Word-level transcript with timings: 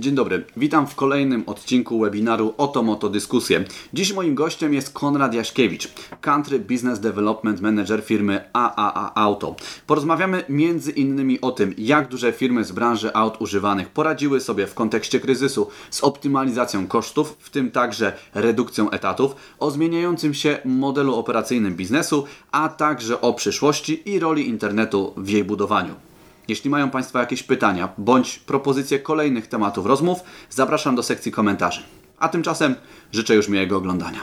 Dzień 0.00 0.14
dobry, 0.14 0.44
witam 0.56 0.86
w 0.86 0.94
kolejnym 0.94 1.42
odcinku 1.46 2.00
webinaru 2.00 2.54
Oto 2.58 2.82
Moto 2.82 3.08
Dyskusje. 3.08 3.64
Dziś 3.92 4.12
moim 4.12 4.34
gościem 4.34 4.74
jest 4.74 4.92
Konrad 4.92 5.34
Jaśkiewicz, 5.34 5.88
Country 6.20 6.58
Business 6.58 7.00
Development 7.00 7.60
Manager 7.60 8.04
firmy 8.04 8.50
AAA 8.52 9.12
Auto. 9.14 9.56
Porozmawiamy 9.86 10.44
między 10.48 10.90
innymi 10.90 11.40
o 11.40 11.50
tym, 11.50 11.74
jak 11.78 12.08
duże 12.08 12.32
firmy 12.32 12.64
z 12.64 12.72
branży 12.72 13.14
aut 13.14 13.40
używanych 13.40 13.88
poradziły 13.88 14.40
sobie 14.40 14.66
w 14.66 14.74
kontekście 14.74 15.20
kryzysu 15.20 15.68
z 15.90 16.04
optymalizacją 16.04 16.86
kosztów, 16.86 17.36
w 17.38 17.50
tym 17.50 17.70
także 17.70 18.12
redukcją 18.34 18.90
etatów, 18.90 19.36
o 19.58 19.70
zmieniającym 19.70 20.34
się 20.34 20.58
modelu 20.64 21.14
operacyjnym 21.14 21.76
biznesu, 21.76 22.24
a 22.52 22.68
także 22.68 23.20
o 23.20 23.34
przyszłości 23.34 24.10
i 24.10 24.18
roli 24.18 24.48
internetu 24.48 25.12
w 25.16 25.28
jej 25.28 25.44
budowaniu. 25.44 26.07
Jeśli 26.48 26.70
mają 26.70 26.90
Państwo 26.90 27.18
jakieś 27.18 27.42
pytania 27.42 27.88
bądź 27.98 28.38
propozycje 28.38 28.98
kolejnych 28.98 29.46
tematów 29.46 29.86
rozmów, 29.86 30.24
zapraszam 30.50 30.96
do 30.96 31.02
sekcji 31.02 31.32
komentarzy. 31.32 31.82
A 32.18 32.28
tymczasem 32.28 32.74
życzę 33.12 33.34
już 33.34 33.48
miłego 33.48 33.76
oglądania. 33.76 34.18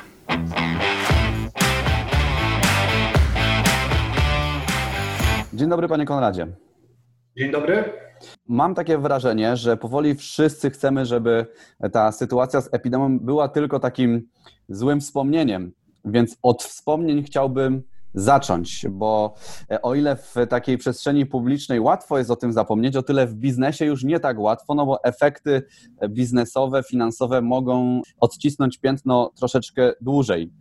Dzień 5.53 5.69
dobry, 5.69 5.87
panie 5.87 6.05
Konradzie. 6.05 6.47
Dzień 7.37 7.51
dobry. 7.51 7.83
Mam 8.47 8.75
takie 8.75 8.97
wrażenie, 8.97 9.57
że 9.57 9.77
powoli 9.77 10.15
wszyscy 10.15 10.69
chcemy, 10.69 11.05
żeby 11.05 11.45
ta 11.91 12.11
sytuacja 12.11 12.61
z 12.61 12.73
epidemią 12.73 13.19
była 13.19 13.47
tylko 13.47 13.79
takim 13.79 14.29
złym 14.69 15.01
wspomnieniem. 15.01 15.71
Więc 16.05 16.37
od 16.41 16.63
wspomnień 16.63 17.23
chciałbym 17.23 17.83
zacząć, 18.15 18.85
bo 18.91 19.33
e, 19.71 19.81
o 19.81 19.95
ile 19.95 20.15
w 20.15 20.35
takiej 20.49 20.77
przestrzeni 20.77 21.25
publicznej 21.25 21.79
łatwo 21.79 22.17
jest 22.17 22.31
o 22.31 22.35
tym 22.35 22.53
zapomnieć, 22.53 22.95
o 22.95 23.03
tyle 23.03 23.27
w 23.27 23.33
biznesie 23.33 23.85
już 23.85 24.03
nie 24.03 24.19
tak 24.19 24.39
łatwo, 24.39 24.75
no 24.75 24.85
bo 24.85 25.03
efekty 25.03 25.63
biznesowe, 26.09 26.83
finansowe 26.83 27.41
mogą 27.41 28.01
odcisnąć 28.19 28.77
piętno 28.77 29.31
troszeczkę 29.35 29.93
dłużej. 30.01 30.53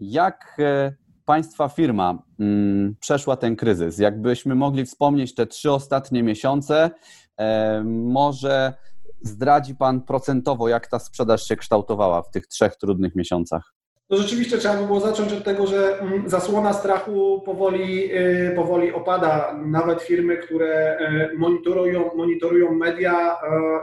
Jak 0.00 0.56
e, 0.58 0.94
Państwa 1.24 1.68
firma 1.68 2.22
mm, 2.38 2.96
przeszła 3.00 3.36
ten 3.36 3.56
kryzys? 3.56 3.98
Jakbyśmy 3.98 4.54
mogli 4.54 4.84
wspomnieć 4.84 5.34
te 5.34 5.46
trzy 5.46 5.72
ostatnie 5.72 6.22
miesiące, 6.22 6.90
e, 7.36 7.82
może 7.84 8.74
zdradzi 9.22 9.74
Pan 9.74 10.00
procentowo, 10.00 10.68
jak 10.68 10.86
ta 10.86 10.98
sprzedaż 10.98 11.44
się 11.44 11.56
kształtowała 11.56 12.22
w 12.22 12.30
tych 12.30 12.46
trzech 12.46 12.76
trudnych 12.76 13.14
miesiącach? 13.14 13.74
To 14.12 14.18
rzeczywiście 14.18 14.58
trzeba 14.58 14.76
by 14.76 14.86
było 14.86 15.00
zacząć 15.00 15.32
od 15.32 15.44
tego, 15.44 15.66
że 15.66 15.98
mm, 16.00 16.30
zasłona 16.30 16.72
strachu 16.72 17.42
powoli, 17.44 18.16
y, 18.16 18.52
powoli 18.56 18.92
opada. 18.92 19.58
Nawet 19.66 20.02
firmy, 20.02 20.36
które 20.36 20.98
y, 21.32 21.38
monitorują, 21.38 22.10
monitorują 22.16 22.74
media, 22.74 23.32
y, 23.32 23.36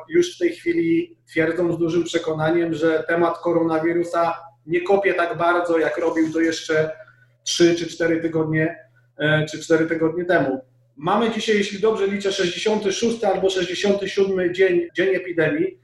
już 0.09 0.36
w 0.36 0.39
tej 0.39 0.49
chwili 0.49 1.17
twierdzą 1.27 1.73
z 1.73 1.77
dużym 1.77 2.03
przekonaniem, 2.03 2.73
że 2.73 3.03
temat 3.08 3.38
koronawirusa 3.38 4.33
nie 4.66 4.81
kopie 4.81 5.13
tak 5.13 5.38
bardzo, 5.38 5.80
jak 5.80 5.97
robił 5.97 6.33
to 6.33 6.39
jeszcze 6.39 6.91
3 7.43 7.75
czy 7.75 7.88
4 7.88 8.21
tygodnie, 8.21 8.77
czy 9.52 9.59
4 9.59 9.86
tygodnie 9.86 10.25
temu. 10.25 10.61
Mamy 10.97 11.31
dzisiaj, 11.31 11.58
jeśli 11.58 11.80
dobrze 11.80 12.08
liczę, 12.08 12.31
66 12.31 13.23
albo 13.23 13.49
67 13.49 14.53
dzień, 14.53 14.88
dzień 14.95 15.16
epidemii. 15.16 15.80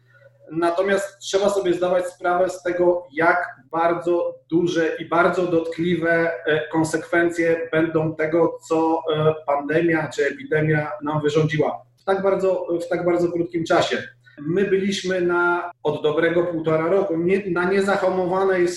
Natomiast 0.52 1.20
trzeba 1.20 1.50
sobie 1.50 1.74
zdawać 1.74 2.06
sprawę 2.08 2.50
z 2.50 2.64
tego, 2.64 3.08
jak 3.14 3.56
bardzo 3.76 4.36
duże 4.50 4.96
i 5.00 5.06
bardzo 5.06 5.48
dotkliwe 5.48 6.32
e, 6.46 6.68
konsekwencje 6.68 7.70
będą 7.72 8.16
tego, 8.16 8.58
co 8.70 9.02
e, 9.16 9.36
pandemia 9.46 10.10
czy 10.16 10.26
epidemia 10.28 10.92
nam 11.04 11.22
wyrządziła 11.22 11.86
w 11.98 12.04
tak 12.04 12.24
bardzo, 12.24 12.68
w 12.86 12.88
tak 12.88 13.06
bardzo 13.06 13.32
krótkim 13.32 13.66
czasie. 13.66 14.04
My 14.42 14.66
byliśmy 14.66 15.22
na 15.22 15.72
od 15.84 16.04
dobrego 16.04 16.44
półtora 16.44 16.88
roku 16.90 17.18
nie, 17.18 17.44
na, 17.52 17.70
niezahamowanej, 17.70 18.68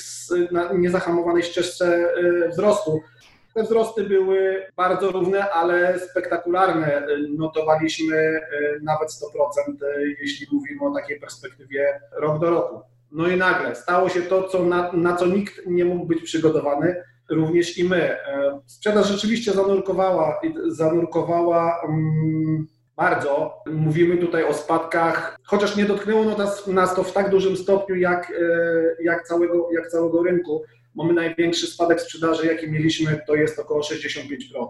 na 0.53 0.73
niezahamowanej 0.73 1.43
ścieżce 1.43 1.87
e, 1.87 2.49
wzrostu. 2.49 3.01
Te 3.55 3.63
wzrosty 3.63 4.05
były 4.05 4.67
bardzo 4.77 5.11
równe, 5.11 5.51
ale 5.51 5.99
spektakularne. 5.99 7.07
Notowaliśmy 7.37 8.41
nawet 8.83 9.09
100%, 9.09 9.23
jeśli 10.21 10.47
mówimy 10.53 10.87
o 10.87 10.95
takiej 10.95 11.21
perspektywie 11.21 12.01
rok 12.13 12.41
do 12.41 12.51
roku. 12.51 12.98
No 13.13 13.29
i 13.29 13.37
nagle 13.37 13.75
stało 13.75 14.09
się 14.09 14.23
to, 14.23 14.49
co 14.49 14.65
na, 14.65 14.93
na 14.93 15.17
co 15.17 15.27
nikt 15.27 15.67
nie 15.67 15.85
mógł 15.85 16.07
być 16.07 16.23
przygotowany, 16.23 17.03
również 17.31 17.79
i 17.79 17.85
my. 17.85 18.03
E, 18.03 18.61
sprzedaż 18.67 19.09
rzeczywiście 19.09 19.53
zanurkowała, 19.53 20.41
zanurkowała 20.69 21.81
um, 21.83 22.67
bardzo. 22.97 23.63
Mówimy 23.67 24.17
tutaj 24.17 24.45
o 24.45 24.55
spadkach, 24.55 25.37
chociaż 25.45 25.77
nie 25.77 25.85
dotknęło 25.85 26.25
nas, 26.25 26.67
nas 26.67 26.95
to 26.95 27.03
w 27.03 27.13
tak 27.13 27.31
dużym 27.31 27.57
stopniu 27.57 27.97
jak, 27.97 28.31
e, 28.31 29.05
jak, 29.05 29.27
całego, 29.27 29.69
jak 29.73 29.89
całego 29.89 30.23
rynku. 30.23 30.63
Mamy 30.95 31.13
największy 31.13 31.67
spadek 31.67 32.01
sprzedaży, 32.01 32.47
jaki 32.47 32.71
mieliśmy, 32.71 33.21
to 33.27 33.35
jest 33.35 33.59
około 33.59 33.81
65%. 33.81 34.69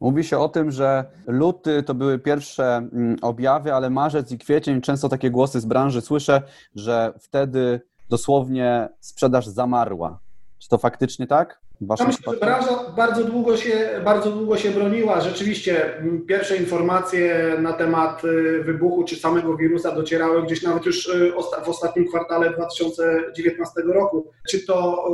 Mówi 0.00 0.24
się 0.24 0.38
o 0.38 0.48
tym, 0.48 0.70
że 0.70 1.04
luty 1.26 1.82
to 1.82 1.94
były 1.94 2.18
pierwsze 2.18 2.76
mm, 2.76 3.16
objawy, 3.22 3.74
ale 3.74 3.90
marzec 3.90 4.32
i 4.32 4.38
kwiecień, 4.38 4.80
często 4.80 5.08
takie 5.08 5.30
głosy 5.30 5.60
z 5.60 5.66
branży 5.66 6.00
słyszę, 6.00 6.42
że 6.74 7.12
wtedy 7.20 7.80
dosłownie 8.08 8.88
sprzedaż 9.00 9.46
zamarła. 9.46 10.18
Czy 10.58 10.68
to 10.68 10.78
faktycznie 10.78 11.26
tak? 11.26 11.60
Ja 11.80 12.06
myślę, 12.06 12.32
że 12.32 12.40
branża 12.40 12.92
bardzo 12.96 13.24
długo, 13.24 13.56
się, 13.56 14.00
bardzo 14.04 14.30
długo 14.30 14.56
się 14.56 14.70
broniła. 14.70 15.20
Rzeczywiście 15.20 16.02
pierwsze 16.28 16.56
informacje 16.56 17.54
na 17.62 17.72
temat 17.72 18.24
y, 18.24 18.62
wybuchu 18.64 19.04
czy 19.04 19.16
samego 19.16 19.56
wirusa 19.56 19.94
docierały 19.94 20.42
gdzieś 20.42 20.62
nawet 20.62 20.86
już 20.86 21.08
y, 21.08 21.32
w 21.64 21.68
ostatnim 21.68 22.08
kwartale 22.08 22.50
2019 22.50 23.80
roku. 23.82 24.32
Czy 24.48 24.66
to 24.66 25.04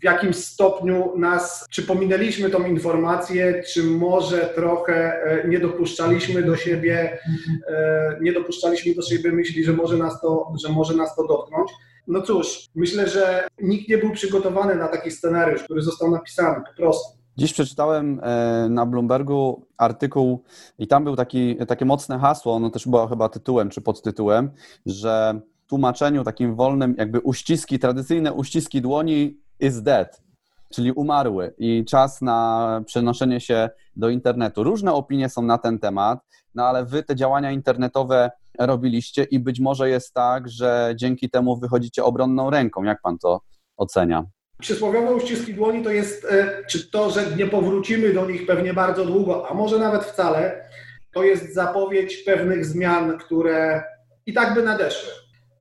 w 0.00 0.04
jakimś 0.04 0.36
stopniu 0.36 1.12
nas, 1.16 1.66
czy 1.70 1.82
pominęliśmy 1.82 2.50
tą 2.50 2.66
informację, 2.66 3.62
czy 3.72 3.84
może 3.84 4.38
trochę 4.54 5.22
e, 5.24 5.48
nie 5.48 5.58
dopuszczaliśmy 5.58 6.42
do 6.42 6.56
siebie, 6.56 7.18
e, 7.68 8.18
nie 8.20 8.32
dopuszczaliśmy 8.32 8.94
do 8.94 9.02
siebie 9.02 9.32
myśli, 9.32 9.64
że 9.64 9.72
może 9.72 9.96
nas 9.96 10.20
to, 10.20 10.52
że 10.64 10.72
może 10.72 10.96
nas 10.96 11.16
to 11.16 11.26
dotknąć. 11.26 11.70
No 12.06 12.22
cóż, 12.22 12.66
myślę, 12.74 13.08
że 13.08 13.48
nikt 13.62 13.88
nie 13.88 13.98
był 13.98 14.10
przygotowany 14.10 14.74
na 14.74 14.88
taki 14.88 15.10
scenariusz, 15.10 15.62
który 15.62 15.82
został 15.82 16.10
napisany 16.10 16.64
po 16.70 16.76
prostu. 16.76 17.18
Dziś 17.36 17.52
przeczytałem 17.52 18.20
e, 18.22 18.66
na 18.70 18.86
Bloombergu 18.86 19.66
artykuł 19.76 20.44
i 20.78 20.86
tam 20.86 21.04
był 21.04 21.16
taki, 21.16 21.56
takie 21.68 21.84
mocne 21.84 22.18
hasło, 22.18 22.54
ono 22.54 22.70
też 22.70 22.88
było 22.88 23.06
chyba 23.06 23.28
tytułem 23.28 23.70
czy 23.70 23.80
podtytułem, 23.80 24.50
że 24.86 25.40
tłumaczeniu 25.66 26.24
takim 26.24 26.54
wolnym 26.54 26.94
jakby 26.98 27.20
uściski, 27.20 27.78
tradycyjne 27.78 28.32
uściski 28.32 28.82
dłoni 28.82 29.40
is 29.60 29.82
dead, 29.82 30.22
czyli 30.74 30.92
umarły 30.92 31.54
i 31.58 31.84
czas 31.84 32.22
na 32.22 32.82
przenoszenie 32.86 33.40
się 33.40 33.70
do 33.96 34.08
internetu. 34.08 34.64
Różne 34.64 34.92
opinie 34.92 35.28
są 35.28 35.42
na 35.42 35.58
ten 35.58 35.78
temat, 35.78 36.18
no 36.54 36.64
ale 36.64 36.84
wy 36.84 37.02
te 37.02 37.16
działania 37.16 37.50
internetowe 37.50 38.30
robiliście 38.58 39.24
i 39.24 39.38
być 39.38 39.60
może 39.60 39.88
jest 39.88 40.14
tak, 40.14 40.48
że 40.48 40.94
dzięki 40.96 41.30
temu 41.30 41.56
wychodzicie 41.56 42.04
obronną 42.04 42.50
ręką. 42.50 42.82
Jak 42.82 43.02
pan 43.02 43.18
to 43.18 43.40
ocenia? 43.76 44.24
Przysłowiowe 44.60 45.14
uściski 45.14 45.54
dłoni 45.54 45.82
to 45.82 45.90
jest, 45.90 46.24
e, 46.24 46.64
czy 46.70 46.90
to, 46.90 47.10
że 47.10 47.36
nie 47.36 47.46
powrócimy 47.46 48.12
do 48.14 48.26
nich 48.26 48.46
pewnie 48.46 48.74
bardzo 48.74 49.04
długo, 49.04 49.48
a 49.50 49.54
może 49.54 49.78
nawet 49.78 50.04
wcale, 50.04 50.68
to 51.12 51.22
jest 51.22 51.54
zapowiedź 51.54 52.16
pewnych 52.16 52.66
zmian, 52.66 53.18
które 53.18 53.82
i 54.26 54.32
tak 54.32 54.54
by 54.54 54.62
nadeszły. 54.62 55.12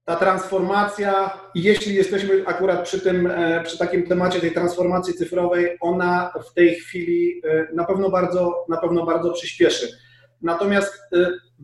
Ta 0.06 0.16
transformacja, 0.16 1.40
jeśli 1.56 1.96
jesteśmy 1.96 2.44
akurat 2.46 2.84
przy 2.84 3.02
tym, 3.02 3.28
e, 3.28 3.64
przy 3.64 3.78
takim 3.78 4.08
temacie 4.08 4.40
tej 4.40 4.52
transformacji 4.52 5.14
cyfrowej, 5.14 5.78
ona 5.82 6.34
w 6.50 6.54
tej 6.54 6.76
chwili 6.76 7.42
e, 7.44 7.68
na 7.74 7.86
pewno 7.86 8.10
bardzo, 8.10 8.66
na 8.70 8.78
pewno 8.78 9.06
bardzo 9.06 9.32
przyspieszy. 9.32 9.98
Natomiast 10.42 10.94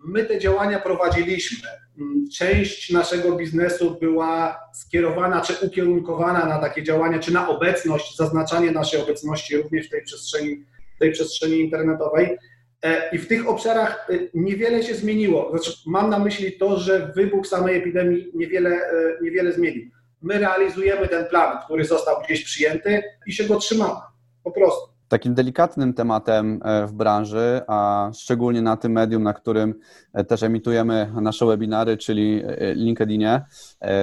my 0.05 0.25
te 0.25 0.39
działania 0.39 0.79
prowadziliśmy. 0.79 1.69
Mm, 1.99 2.29
część 2.37 2.91
naszego 2.91 3.35
biznesu 3.35 3.97
była 3.99 4.59
skierowana 4.73 5.41
czy 5.41 5.65
ukierunkowana 5.65 6.45
na 6.45 6.59
takie 6.59 6.83
działania, 6.83 7.19
czy 7.19 7.33
na 7.33 7.49
obecność, 7.49 8.17
zaznaczanie 8.17 8.71
naszej 8.71 9.01
obecności 9.01 9.57
również 9.57 9.87
w 9.87 9.89
tej 9.89 10.03
przestrzeni, 10.03 10.65
tej 10.99 11.11
przestrzeni 11.11 11.59
internetowej. 11.59 12.37
E, 12.83 13.09
I 13.15 13.17
w 13.17 13.27
tych 13.27 13.49
obszarach 13.49 14.07
e, 14.09 14.13
niewiele 14.33 14.83
się 14.83 14.95
zmieniło. 14.95 15.49
Znaczy, 15.51 15.71
mam 15.85 16.09
na 16.09 16.19
myśli 16.19 16.57
to, 16.57 16.79
że 16.79 17.11
wybuch 17.15 17.47
samej 17.47 17.77
epidemii 17.77 18.31
niewiele, 18.33 18.69
e, 18.69 19.17
niewiele 19.21 19.53
zmienił. 19.53 19.89
My 20.21 20.39
realizujemy 20.39 21.07
ten 21.07 21.25
plan, 21.25 21.57
który 21.65 21.85
został 21.85 22.15
gdzieś 22.25 22.43
przyjęty 22.43 23.03
i 23.27 23.33
się 23.33 23.43
go 23.43 23.55
trzymamy. 23.55 23.99
Po 24.43 24.51
prostu. 24.51 24.91
Takim 25.07 25.33
delikatnym 25.33 25.93
tematem 25.93 26.59
w 26.87 26.91
branży, 26.93 27.61
a 27.67 28.11
szczególnie 28.15 28.61
na 28.61 28.77
tym 28.77 28.91
medium, 28.91 29.23
na 29.23 29.33
którym 29.33 29.73
też 30.27 30.43
emitujemy 30.43 31.11
nasze 31.21 31.45
webinary, 31.45 31.97
czyli 31.97 32.43
LinkedInie, 32.75 33.41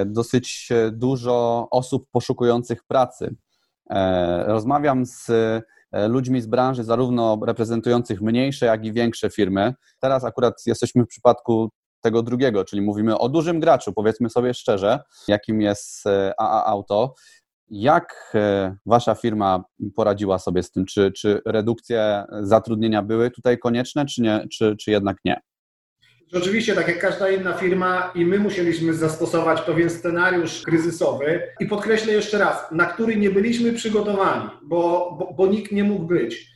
dosyć 0.05 0.69
dużo 0.91 1.67
osób 1.71 2.07
poszukujących 2.11 2.83
pracy. 2.83 3.35
Rozmawiam 4.45 5.05
z 5.05 5.31
ludźmi 6.07 6.41
z 6.41 6.47
branży, 6.47 6.83
zarówno 6.83 7.39
reprezentujących 7.45 8.21
mniejsze, 8.21 8.65
jak 8.65 8.85
i 8.85 8.93
większe 8.93 9.29
firmy. 9.29 9.73
Teraz 9.99 10.23
akurat 10.23 10.53
jesteśmy 10.65 11.03
w 11.03 11.07
przypadku 11.07 11.69
tego 12.01 12.21
drugiego, 12.21 12.65
czyli 12.65 12.81
mówimy 12.81 13.17
o 13.17 13.29
dużym 13.29 13.59
graczu, 13.59 13.93
powiedzmy 13.93 14.29
sobie 14.29 14.53
szczerze, 14.53 14.99
jakim 15.27 15.61
jest 15.61 16.03
AA 16.37 16.65
Auto. 16.65 17.13
Jak 17.69 18.33
wasza 18.85 19.15
firma 19.15 19.63
poradziła 19.95 20.39
sobie 20.39 20.63
z 20.63 20.71
tym? 20.71 20.85
Czy, 20.85 21.11
czy 21.11 21.41
redukcje 21.45 22.23
zatrudnienia 22.41 23.01
były 23.01 23.31
tutaj 23.31 23.57
konieczne, 23.57 24.05
czy, 24.05 24.21
nie, 24.21 24.47
czy, 24.51 24.75
czy 24.79 24.91
jednak 24.91 25.17
nie? 25.25 25.41
Rzeczywiście, 26.33 26.75
tak 26.75 26.87
jak 26.87 26.99
każda 26.99 27.29
inna 27.29 27.53
firma, 27.53 28.11
i 28.15 28.25
my 28.25 28.39
musieliśmy 28.39 28.93
zastosować 28.93 29.61
pewien 29.61 29.89
scenariusz 29.89 30.61
kryzysowy. 30.61 31.41
I 31.59 31.65
podkreślę 31.65 32.13
jeszcze 32.13 32.37
raz, 32.37 32.71
na 32.71 32.85
który 32.85 33.15
nie 33.15 33.29
byliśmy 33.29 33.73
przygotowani, 33.73 34.49
bo, 34.63 35.15
bo, 35.19 35.33
bo 35.33 35.47
nikt 35.47 35.71
nie 35.71 35.83
mógł 35.83 36.05
być. 36.05 36.51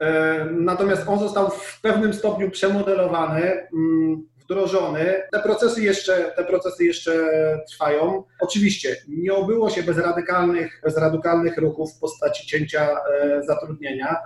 E, 0.00 0.44
natomiast 0.44 1.08
on 1.08 1.18
został 1.18 1.50
w 1.50 1.80
pewnym 1.80 2.14
stopniu 2.14 2.50
przemodelowany, 2.50 3.42
mm, 3.42 4.26
wdrożony. 4.36 5.22
Te 5.32 5.40
procesy 5.40 5.82
jeszcze, 5.82 6.32
te 6.36 6.44
procesy 6.44 6.84
jeszcze 6.84 7.12
trwają. 7.70 8.24
Oczywiście 8.40 8.96
nie 9.08 9.34
obyło 9.34 9.70
się 9.70 9.82
bez 9.82 9.98
radykalnych, 9.98 10.80
bez 10.84 10.96
radykalnych 10.96 11.58
ruchów 11.58 11.94
w 11.96 12.00
postaci 12.00 12.46
cięcia 12.46 12.88
e, 12.90 13.42
zatrudnienia. 13.42 14.16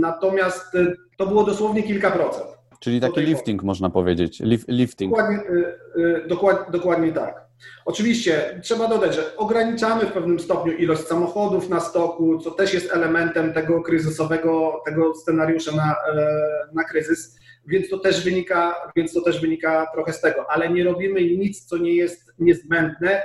Natomiast 0.00 0.76
to 1.16 1.26
było 1.26 1.44
dosłownie 1.44 1.82
kilka 1.82 2.10
procent. 2.10 2.59
Czyli 2.80 3.00
taki 3.00 3.20
lifting 3.20 3.62
można 3.62 3.90
powiedzieć. 3.90 4.42
lifting. 4.68 5.10
Dokładnie, 5.10 5.38
y, 5.38 5.76
y, 5.96 6.28
dokładnie, 6.28 6.72
dokładnie 6.72 7.12
tak. 7.12 7.50
Oczywiście 7.84 8.60
trzeba 8.62 8.88
dodać, 8.88 9.14
że 9.14 9.36
ograniczamy 9.36 10.06
w 10.06 10.12
pewnym 10.12 10.40
stopniu 10.40 10.72
ilość 10.72 11.02
samochodów 11.02 11.68
na 11.68 11.80
stoku, 11.80 12.38
co 12.38 12.50
też 12.50 12.74
jest 12.74 12.92
elementem 12.92 13.52
tego 13.52 13.82
kryzysowego, 13.82 14.82
tego 14.84 15.14
scenariusza 15.14 15.76
na, 15.76 15.92
e, 15.92 16.28
na 16.72 16.84
kryzys, 16.84 17.38
więc 17.66 17.88
to 17.90 17.98
też 17.98 18.24
wynika, 18.24 18.74
więc 18.96 19.12
to 19.12 19.20
też 19.20 19.40
wynika 19.40 19.86
trochę 19.94 20.12
z 20.12 20.20
tego, 20.20 20.50
ale 20.50 20.70
nie 20.70 20.84
robimy 20.84 21.20
nic, 21.20 21.64
co 21.64 21.78
nie 21.78 21.94
jest 21.94 22.32
niezbędne 22.38 23.22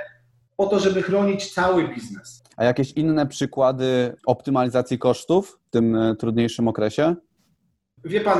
po 0.56 0.66
to, 0.66 0.78
żeby 0.78 1.02
chronić 1.02 1.54
cały 1.54 1.88
biznes. 1.88 2.42
A 2.56 2.64
jakieś 2.64 2.92
inne 2.92 3.26
przykłady 3.26 4.16
optymalizacji 4.26 4.98
kosztów 4.98 5.58
w 5.66 5.70
tym 5.70 5.96
e, 5.96 6.16
trudniejszym 6.16 6.68
okresie? 6.68 7.14
Wie 8.04 8.20
pan, 8.20 8.38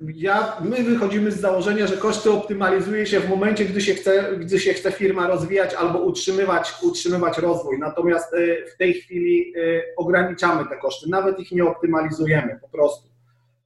ja, 0.00 0.56
my 0.60 0.82
wychodzimy 0.82 1.32
z 1.32 1.40
założenia, 1.40 1.86
że 1.86 1.96
koszty 1.96 2.30
optymalizuje 2.30 3.06
się 3.06 3.20
w 3.20 3.28
momencie, 3.28 3.64
gdy 3.64 3.80
się 3.80 3.94
chce, 3.94 4.36
gdy 4.36 4.60
się 4.60 4.72
chce 4.72 4.92
firma 4.92 5.26
rozwijać 5.26 5.74
albo 5.74 5.98
utrzymywać, 5.98 6.74
utrzymywać 6.82 7.38
rozwój. 7.38 7.78
Natomiast 7.78 8.34
y, 8.34 8.64
w 8.74 8.76
tej 8.76 8.94
chwili 8.94 9.56
y, 9.56 9.82
ograniczamy 9.96 10.68
te 10.68 10.76
koszty, 10.76 11.10
nawet 11.10 11.40
ich 11.40 11.52
nie 11.52 11.64
optymalizujemy 11.64 12.58
po 12.60 12.68
prostu. 12.68 13.08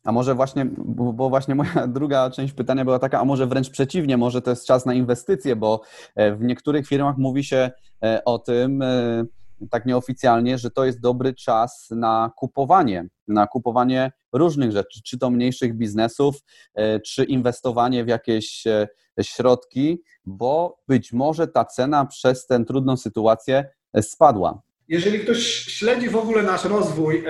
A 0.05 0.13
może 0.13 0.35
właśnie, 0.35 0.67
bo 0.95 1.29
właśnie 1.29 1.55
moja 1.55 1.87
druga 1.99 2.31
część 2.31 2.55
pytania 2.55 2.85
była 2.85 2.99
taka, 2.99 3.21
a 3.21 3.25
może 3.25 3.47
wręcz 3.47 3.71
przeciwnie, 3.71 4.17
może 4.17 4.43
to 4.43 4.51
jest 4.51 4.67
czas 4.67 4.87
na 4.87 4.95
inwestycje, 4.95 5.57
bo 5.57 5.81
e, 6.15 6.35
w 6.35 6.43
niektórych 6.43 6.87
firmach 6.87 7.17
mówi 7.19 7.45
się 7.45 7.71
e, 8.05 8.25
o 8.25 8.39
tym, 8.39 8.83
e, 8.83 9.25
tak 9.71 9.87
nieoficjalnie, 9.87 10.59
że 10.59 10.71
to 10.71 10.85
jest 10.85 11.01
dobry 11.01 11.35
czas 11.35 11.89
na 11.91 12.31
kupowanie, 12.37 13.09
na 13.31 13.47
kupowanie 13.47 14.13
różnych 14.33 14.73
rzeczy, 14.73 15.01
czy 15.05 15.19
to 15.19 15.31
mniejszych 15.31 15.75
biznesów, 15.75 16.37
e, 16.75 17.01
czy 17.01 17.25
inwestowanie 17.25 18.05
w 18.05 18.09
jakieś 18.09 18.67
e, 18.67 18.89
środki, 19.23 20.03
bo 20.25 20.79
być 20.89 21.13
może 21.13 21.49
ta 21.49 21.65
cena 21.65 22.07
przez 22.07 22.47
tę 22.47 22.65
trudną 22.65 22.97
sytuację 22.97 23.65
e, 23.93 24.03
spadła. 24.03 24.63
Jeżeli 24.89 25.19
ktoś 25.21 25.39
śledzi 25.49 26.09
w 26.09 26.17
ogóle 26.17 26.43
nasz 26.43 26.65
rozwój, 26.65 27.25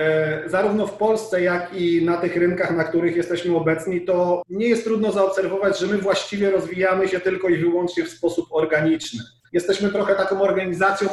zarówno 0.45 0.87
w 0.87 0.97
Polsce, 0.97 1.41
jak 1.41 1.73
i 1.73 2.05
na 2.05 2.17
tych 2.17 2.35
rynkach, 2.35 2.77
na 2.77 2.83
których 2.83 3.15
jesteśmy 3.15 3.55
obecni, 3.55 4.05
to 4.05 4.41
nie 4.49 4.67
jest 4.67 4.83
trudno 4.83 5.11
zaobserwować, 5.11 5.79
że 5.79 5.87
my 5.87 5.97
właściwie 5.97 6.51
rozwijamy 6.51 7.07
się 7.07 7.19
tylko 7.19 7.49
i 7.49 7.57
wyłącznie 7.57 8.05
w 8.05 8.09
sposób 8.09 8.45
organiczny. 8.51 9.19
Jesteśmy 9.53 9.89
trochę 9.89 10.15
taką 10.15 10.41
organizacją, 10.41 11.09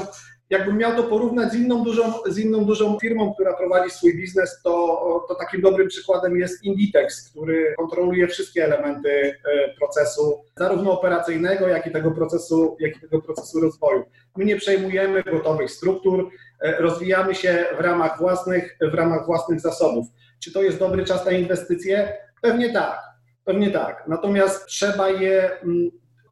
jakbym 0.50 0.76
miał 0.76 0.96
to 0.96 1.02
porównać 1.02 1.52
z 1.52 1.54
inną 1.54 1.84
dużą, 1.84 2.12
z 2.26 2.38
inną 2.38 2.64
dużą 2.64 2.98
firmą, 2.98 3.34
która 3.34 3.54
prowadzi 3.54 3.90
swój 3.90 4.16
biznes, 4.16 4.60
to, 4.64 5.26
to 5.28 5.34
takim 5.34 5.60
dobrym 5.60 5.88
przykładem 5.88 6.36
jest 6.36 6.64
Inditex, 6.64 7.30
który 7.30 7.74
kontroluje 7.76 8.28
wszystkie 8.28 8.64
elementy 8.64 9.10
e, 9.10 9.34
procesu, 9.78 10.44
zarówno 10.56 10.92
operacyjnego, 10.92 11.68
jak 11.68 11.86
i 11.86 11.90
tego 11.90 12.10
procesu, 12.10 12.76
jak 12.80 12.96
i 12.96 13.00
tego 13.00 13.22
procesu 13.22 13.60
rozwoju. 13.60 14.04
My 14.36 14.44
nie 14.44 14.56
przejmujemy 14.56 15.22
gotowych 15.22 15.70
struktur, 15.70 16.30
e, 16.60 16.82
rozwijamy 16.82 17.34
się 17.34 17.64
w 17.76 17.80
ramach 17.80 18.18
własnych, 18.18 18.76
w 18.80 18.94
ramach 18.94 19.26
własnych 19.26 19.60
zasobów. 19.60 20.06
Czy 20.40 20.52
to 20.52 20.62
jest 20.62 20.78
dobry 20.78 21.04
czas 21.04 21.26
na 21.26 21.30
inwestycje? 21.30 22.12
Pewnie 22.42 22.72
tak. 22.72 22.98
Pewnie 23.44 23.70
tak. 23.70 24.04
Natomiast 24.08 24.66
trzeba 24.66 25.10
je 25.10 25.60
mm, 25.62 25.90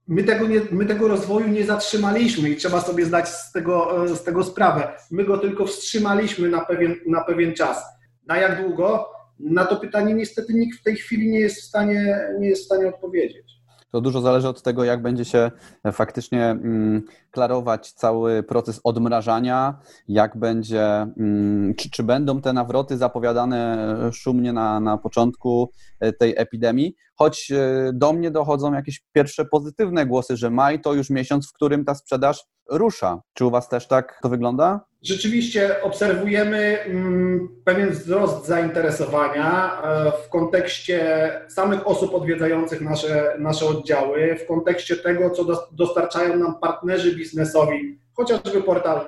my 0.08 0.25
tego, 0.25 0.47
nie, 0.47 0.61
my 0.70 0.87
tego 0.87 1.08
rozwoju 1.08 1.49
nie 1.49 1.64
zatrzymaliśmy 1.64 2.50
i 2.50 2.56
trzeba 2.56 2.81
sobie 2.81 3.05
zdać 3.05 3.29
z 3.29 3.53
tego, 3.53 4.05
e, 4.05 4.08
z 4.08 4.25
tego 4.25 4.44
sprawę. 4.44 4.93
My 5.11 5.25
go 5.25 5.38
tylko 5.38 5.67
wstrzymaliśmy 5.67 6.49
na 6.49 6.64
pewien, 6.64 6.97
na 7.06 7.25
pewien 7.25 7.55
czas. 7.55 7.85
Na 8.26 8.37
jak 8.37 8.62
długo? 8.62 9.08
Na 9.41 9.64
to 9.64 9.76
pytanie 9.76 10.14
niestety 10.14 10.55
nikt 10.55 10.79
w 10.79 10.82
tej 10.82 10.97
chwili 10.97 11.31
nie 11.31 11.41
jest 11.41 11.56
w 11.56 11.64
stanie, 11.64 12.29
nie 12.41 12.49
jest 12.49 12.62
w 12.62 12.67
stanie 12.67 12.88
odpowiedzieć 12.88 13.56
to 13.90 14.00
dużo 14.00 14.20
zależy 14.20 14.48
od 14.48 14.62
tego, 14.62 14.84
jak 14.84 15.02
będzie 15.02 15.24
się 15.24 15.50
faktycznie 15.92 16.44
mm, 16.44 17.02
klarować 17.30 17.92
cały 17.92 18.42
proces 18.42 18.80
odmrażania, 18.84 19.78
jak 20.08 20.36
będzie, 20.38 20.84
mm, 20.86 21.74
czy, 21.74 21.90
czy 21.90 22.02
będą 22.02 22.40
te 22.40 22.52
nawroty 22.52 22.96
zapowiadane 22.96 23.88
szumnie 24.12 24.52
na, 24.52 24.80
na 24.80 24.98
początku 24.98 25.70
e, 26.00 26.12
tej 26.12 26.34
epidemii, 26.36 26.94
choć 27.14 27.50
e, 27.50 27.90
do 27.92 28.12
mnie 28.12 28.30
dochodzą 28.30 28.72
jakieś 28.72 29.04
pierwsze 29.12 29.44
pozytywne 29.44 30.06
głosy, 30.06 30.36
że 30.36 30.50
maj 30.50 30.80
to 30.80 30.94
już 30.94 31.10
miesiąc, 31.10 31.48
w 31.48 31.52
którym 31.52 31.84
ta 31.84 31.94
sprzedaż 31.94 32.44
rusza. 32.70 33.20
Czy 33.32 33.44
u 33.46 33.50
Was 33.50 33.68
też 33.68 33.88
tak 33.88 34.18
to 34.22 34.28
wygląda? 34.28 34.80
Rzeczywiście 35.06 35.82
obserwujemy 35.82 36.79
mm, 36.82 37.49
pewien 37.64 37.91
wzrost 37.91 38.47
zainteresowania 38.47 39.82
e, 39.82 40.12
w 40.26 40.29
kontekście 40.29 41.31
samych 41.49 41.87
osób 41.87 42.14
odwiedzających 42.14 42.81
nasze, 42.81 43.37
nasze 43.38 43.67
oddziały, 43.67 44.37
w 44.44 44.47
kontekście 44.47 44.97
tego, 44.97 45.31
co 45.31 45.67
dostarczają 45.73 46.37
nam 46.37 46.61
partnerzy 46.61 47.17
biznesowi, 47.17 47.99
chociażby 48.14 48.62
portal, 48.62 49.00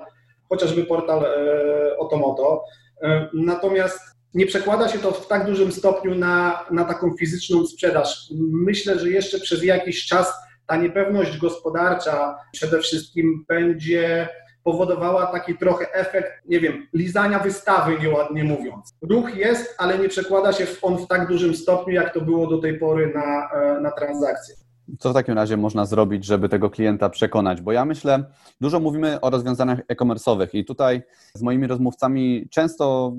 chociażby 0.49 0.85
portal 0.85 1.25
e, 1.25 1.99
Otomoto. 1.99 2.65
E, 3.03 3.29
natomiast 3.35 4.01
nie 4.35 4.47
przekłada 4.47 4.89
się 4.89 4.99
to 4.99 5.13
w 5.13 5.27
tak 5.27 5.47
dużym 5.47 5.73
stopniu 5.73 6.15
na, 6.15 6.65
na 6.71 6.85
taką 6.85 7.17
fizyczną 7.17 7.67
sprzedaż. 7.67 8.31
Myślę, 8.53 8.99
że 8.99 9.11
jeszcze 9.11 9.41
przez 9.41 9.65
jakiś 9.65 10.07
czas 10.07 10.33
ta 10.67 10.77
niepewność 10.77 11.39
gospodarcza 11.39 12.37
przede 12.53 12.79
wszystkim 12.79 13.45
będzie 13.49 14.29
powodowała 14.73 15.27
taki 15.27 15.59
trochę 15.59 15.95
efekt, 15.95 16.33
nie 16.49 16.61
wiem, 16.61 16.87
lizania 16.95 17.39
wystawy, 17.39 17.99
nieładnie 17.99 18.45
mówiąc. 18.45 18.95
Ruch 19.11 19.37
jest, 19.37 19.75
ale 19.79 19.99
nie 19.99 20.09
przekłada 20.09 20.53
się 20.53 20.67
on 20.83 20.97
w 20.97 21.07
tak 21.07 21.29
dużym 21.29 21.55
stopniu, 21.55 21.95
jak 21.95 22.15
to 22.15 22.21
było 22.21 22.47
do 22.47 22.59
tej 22.59 22.79
pory 22.79 23.13
na, 23.15 23.51
e, 23.51 23.81
na 23.81 23.91
transakcje. 23.91 24.55
Co 24.99 25.11
w 25.11 25.15
takim 25.15 25.35
razie 25.35 25.57
można 25.57 25.87
zrobić, 25.87 26.25
żeby 26.25 26.49
tego 26.49 26.71
klienta 26.71 27.11
przekonać? 27.11 27.61
Bo 27.63 27.73
ja 27.73 27.85
myślę, 27.85 28.25
dużo 28.61 28.81
mówimy 28.81 29.21
o 29.21 29.31
rozwiązaniach 29.31 29.79
e-commerce'owych 29.89 30.49
i 30.53 30.65
tutaj 30.65 31.03
z 31.35 31.43
moimi 31.43 31.67
rozmówcami 31.67 32.49
często, 32.51 33.13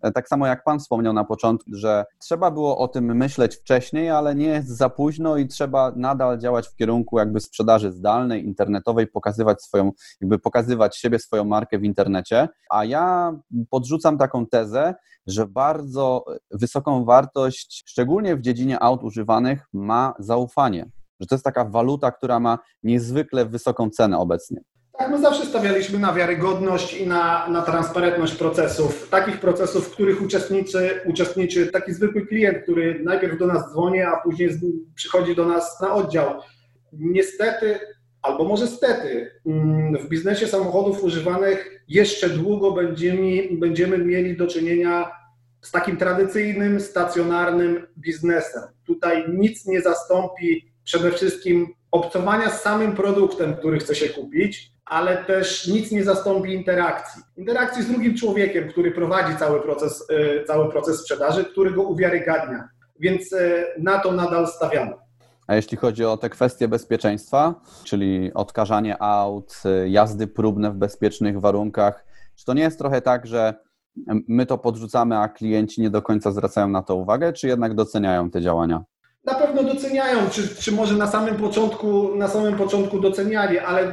e, 0.00 0.12
tak 0.12 0.28
samo 0.28 0.46
jak 0.46 0.64
Pan 0.64 0.78
wspomniał 0.78 1.12
na 1.12 1.24
początku, 1.24 1.70
że 1.74 2.04
trzeba 2.18 2.50
było 2.50 2.78
o 2.78 2.88
tym 2.88 3.16
myśleć 3.16 3.56
wcześniej, 3.56 4.10
ale 4.10 4.34
nie 4.34 4.46
jest 4.46 4.68
za 4.68 4.90
późno 4.90 5.36
i 5.36 5.48
trzeba 5.48 5.92
nadal 5.96 6.38
działać 6.38 6.68
w 6.68 6.76
kierunku 6.76 7.18
jakby 7.18 7.40
sprzedaży 7.40 7.92
zdalnej, 7.92 8.46
internetowej, 8.46 9.06
pokazywać 9.06 9.62
swoją, 9.62 9.92
jakby 10.20 10.38
pokazywać 10.38 10.96
siebie, 10.96 11.18
swoją 11.18 11.44
markę 11.44 11.78
w 11.78 11.84
internecie. 11.84 12.48
A 12.70 12.84
ja 12.84 13.36
podrzucam 13.70 14.18
taką 14.18 14.46
tezę, 14.46 14.94
że 15.26 15.46
bardzo 15.46 16.24
wysoką 16.50 17.04
wartość, 17.04 17.82
szczególnie 17.86 18.36
w 18.36 18.40
dziedzinie 18.40 18.82
aut 18.82 19.02
używanych, 19.02 19.68
ma 19.72 20.14
zaufanie 20.18 20.90
że 21.20 21.26
to 21.26 21.34
jest 21.34 21.44
taka 21.44 21.64
waluta, 21.64 22.12
która 22.12 22.40
ma 22.40 22.58
niezwykle 22.82 23.44
wysoką 23.46 23.90
cenę 23.90 24.18
obecnie. 24.18 24.60
Tak, 24.98 25.10
my 25.10 25.20
zawsze 25.20 25.46
stawialiśmy 25.46 25.98
na 25.98 26.12
wiarygodność 26.12 26.94
i 26.94 27.06
na, 27.06 27.48
na 27.48 27.62
transparentność 27.62 28.34
procesów. 28.34 29.08
Takich 29.10 29.40
procesów, 29.40 29.88
w 29.88 29.90
których 29.90 30.22
uczestniczy, 30.22 31.00
uczestniczy 31.06 31.66
taki 31.66 31.92
zwykły 31.92 32.26
klient, 32.26 32.58
który 32.62 33.00
najpierw 33.04 33.38
do 33.38 33.46
nas 33.46 33.72
dzwoni, 33.72 34.00
a 34.00 34.16
później 34.16 34.50
przychodzi 34.94 35.34
do 35.34 35.46
nas 35.46 35.80
na 35.80 35.94
oddział. 35.94 36.40
Niestety, 36.92 37.78
albo 38.22 38.44
może 38.44 38.66
stety, 38.66 39.30
mm, 39.46 39.98
w 39.98 40.08
biznesie 40.08 40.46
samochodów 40.46 41.04
używanych 41.04 41.84
jeszcze 41.88 42.28
długo 42.28 42.72
będziemy, 42.72 43.48
będziemy 43.52 43.98
mieli 43.98 44.36
do 44.36 44.46
czynienia 44.46 45.10
z 45.62 45.70
takim 45.70 45.96
tradycyjnym, 45.96 46.80
stacjonarnym 46.80 47.86
biznesem. 47.98 48.62
Tutaj 48.86 49.24
nic 49.28 49.66
nie 49.66 49.80
zastąpi 49.80 50.73
przede 50.84 51.10
wszystkim 51.10 51.74
obcowania 51.90 52.50
z 52.50 52.62
samym 52.62 52.92
produktem, 52.92 53.56
który 53.56 53.78
chce 53.78 53.94
się 53.94 54.08
kupić, 54.08 54.72
ale 54.84 55.16
też 55.16 55.68
nic 55.68 55.90
nie 55.92 56.04
zastąpi 56.04 56.52
interakcji. 56.52 57.22
Interakcji 57.36 57.82
z 57.82 57.86
drugim 57.86 58.16
człowiekiem, 58.16 58.68
który 58.68 58.90
prowadzi 58.92 59.36
cały 59.36 59.60
proces, 59.60 60.06
e, 60.10 60.44
cały 60.44 60.70
proces 60.70 61.00
sprzedaży, 61.00 61.44
który 61.44 61.70
go 61.70 61.82
uwiarygadnia. 61.82 62.68
Więc 63.00 63.32
e, 63.32 63.64
na 63.78 63.98
to 63.98 64.12
nadal 64.12 64.48
stawiamy. 64.48 64.92
A 65.46 65.54
jeśli 65.54 65.76
chodzi 65.76 66.04
o 66.04 66.16
te 66.16 66.30
kwestie 66.30 66.68
bezpieczeństwa, 66.68 67.54
czyli 67.84 68.34
odkażanie 68.34 69.02
aut, 69.02 69.62
jazdy 69.86 70.26
próbne 70.26 70.70
w 70.70 70.74
bezpiecznych 70.74 71.40
warunkach, 71.40 72.04
czy 72.36 72.44
to 72.44 72.54
nie 72.54 72.62
jest 72.62 72.78
trochę 72.78 73.00
tak, 73.02 73.26
że 73.26 73.54
my 74.28 74.46
to 74.46 74.58
podrzucamy, 74.58 75.18
a 75.18 75.28
klienci 75.28 75.80
nie 75.80 75.90
do 75.90 76.02
końca 76.02 76.32
zwracają 76.32 76.68
na 76.68 76.82
to 76.82 76.96
uwagę, 76.96 77.32
czy 77.32 77.48
jednak 77.48 77.74
doceniają 77.74 78.30
te 78.30 78.40
działania? 78.40 78.84
Na 79.24 79.34
pewno 79.34 79.73
doceniają, 79.94 80.30
czy, 80.30 80.48
czy 80.48 80.72
może 80.72 80.94
na 80.94 81.06
samym 81.06 81.36
początku, 81.36 82.16
na 82.16 82.28
samym 82.28 82.56
początku 82.56 83.00
doceniali, 83.00 83.58
ale 83.58 83.86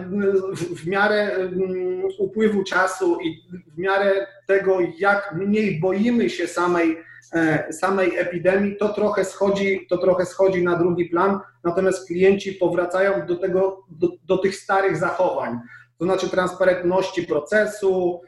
w, 0.53 0.81
w 0.81 0.87
miarę 0.87 1.37
um, 1.39 2.03
upływu 2.19 2.63
czasu 2.63 3.17
i 3.19 3.41
w 3.75 3.77
miarę 3.77 4.27
tego, 4.47 4.77
jak 4.97 5.35
mniej 5.35 5.79
boimy 5.79 6.29
się 6.29 6.47
samej, 6.47 6.97
e, 7.33 7.73
samej 7.73 8.17
epidemii, 8.17 8.77
to 8.77 8.89
trochę, 8.89 9.25
schodzi, 9.25 9.87
to 9.89 9.97
trochę 9.97 10.25
schodzi 10.25 10.63
na 10.63 10.75
drugi 10.75 11.05
plan, 11.05 11.39
natomiast 11.63 12.07
klienci 12.07 12.51
powracają 12.51 13.25
do, 13.25 13.35
tego, 13.35 13.85
do, 13.89 14.07
do 14.25 14.37
tych 14.37 14.55
starych 14.55 14.97
zachowań, 14.97 15.59
to 15.97 16.05
znaczy 16.05 16.29
transparentności 16.29 17.23
procesu, 17.23 18.21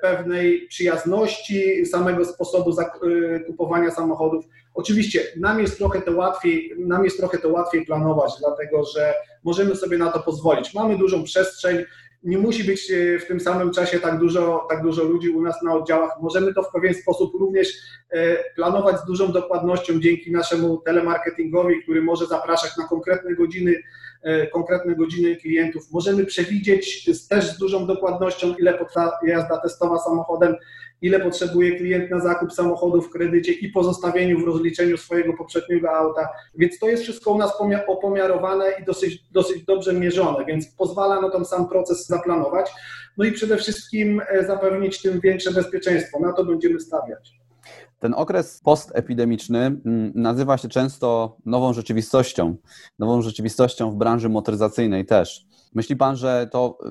pewnej 0.00 0.68
przyjazności 0.68 1.86
samego 1.86 2.24
sposobu 2.24 2.70
e, 2.80 3.40
kupowania 3.40 3.90
samochodów. 3.90 4.44
Oczywiście 4.74 5.22
nam 5.36 5.60
jest 5.60 5.78
trochę 5.78 6.00
to 6.00 6.12
łatwiej, 6.12 6.74
nam 6.78 7.04
jest 7.04 7.18
trochę 7.18 7.38
to 7.38 7.48
łatwiej 7.48 7.86
planować, 7.86 8.32
dlatego 8.40 8.84
że 8.84 9.14
możemy 9.44 9.76
sobie 9.76 9.98
na 9.98 10.12
to 10.12 10.20
pozwolić. 10.20 10.74
Mamy 10.74 10.98
dużą 10.98 11.24
przestrzeń, 11.24 11.84
nie 12.22 12.38
musi 12.38 12.64
być 12.64 12.90
e, 12.90 13.18
w 13.18 13.26
tym 13.26 13.40
samym 13.40 13.72
czasie 13.72 14.00
tak 14.00 14.18
dużo, 14.18 14.66
tak 14.70 14.82
dużo 14.82 15.02
ludzi 15.02 15.28
u 15.28 15.42
nas 15.42 15.62
na 15.62 15.74
oddziałach. 15.74 16.10
Możemy 16.20 16.54
to 16.54 16.62
w 16.62 16.72
pewien 16.72 16.94
sposób 16.94 17.34
również 17.40 17.68
planować 18.56 19.00
z 19.00 19.06
dużą 19.06 19.32
dokładnością 19.32 20.00
dzięki 20.00 20.32
naszemu 20.32 20.76
telemarketingowi, 20.76 21.82
który 21.82 22.02
może 22.02 22.26
zapraszać 22.26 22.76
na 22.76 22.88
konkretne 22.88 23.34
godziny 23.34 23.74
E, 24.15 24.15
konkretne 24.52 24.94
godziny 24.94 25.36
klientów. 25.36 25.82
Możemy 25.92 26.24
przewidzieć 26.24 27.04
też 27.28 27.50
z 27.50 27.58
dużą 27.58 27.86
dokładnością, 27.86 28.54
ile 28.58 28.74
potrwa 28.74 29.18
jazda 29.26 29.58
testowa 29.58 29.98
samochodem, 29.98 30.56
ile 31.02 31.20
potrzebuje 31.20 31.76
klient 31.76 32.10
na 32.10 32.20
zakup 32.20 32.52
samochodu 32.52 33.02
w 33.02 33.10
kredycie 33.10 33.52
i 33.52 33.68
pozostawieniu 33.68 34.40
w 34.40 34.46
rozliczeniu 34.46 34.96
swojego 34.96 35.32
poprzedniego 35.32 35.90
auta. 35.90 36.28
Więc 36.54 36.78
to 36.78 36.88
jest 36.88 37.02
wszystko 37.02 37.30
u 37.30 37.38
nas 37.38 37.52
opomiarowane 37.86 38.64
i 38.82 38.84
dosyć, 38.84 39.30
dosyć 39.30 39.64
dobrze 39.64 39.92
mierzone, 39.92 40.44
więc 40.44 40.66
pozwala 40.66 41.20
na 41.20 41.30
ten 41.30 41.44
sam 41.44 41.68
proces 41.68 42.06
zaplanować. 42.06 42.70
No 43.16 43.24
i 43.24 43.32
przede 43.32 43.56
wszystkim 43.56 44.22
e, 44.28 44.44
zapewnić 44.44 45.02
tym 45.02 45.20
większe 45.20 45.52
bezpieczeństwo. 45.52 46.20
Na 46.20 46.32
to 46.32 46.44
będziemy 46.44 46.80
stawiać. 46.80 47.45
Ten 47.98 48.14
okres 48.14 48.60
postepidemiczny 48.64 49.60
mm, 49.60 50.12
nazywa 50.14 50.58
się 50.58 50.68
często 50.68 51.36
nową 51.46 51.72
rzeczywistością, 51.72 52.56
nową 52.98 53.22
rzeczywistością 53.22 53.90
w 53.90 53.96
branży 53.96 54.28
motoryzacyjnej 54.28 55.06
też. 55.06 55.45
Myśli 55.74 55.96
Pan, 55.96 56.16
że 56.16 56.48
to 56.52 56.78
y, 56.84 56.88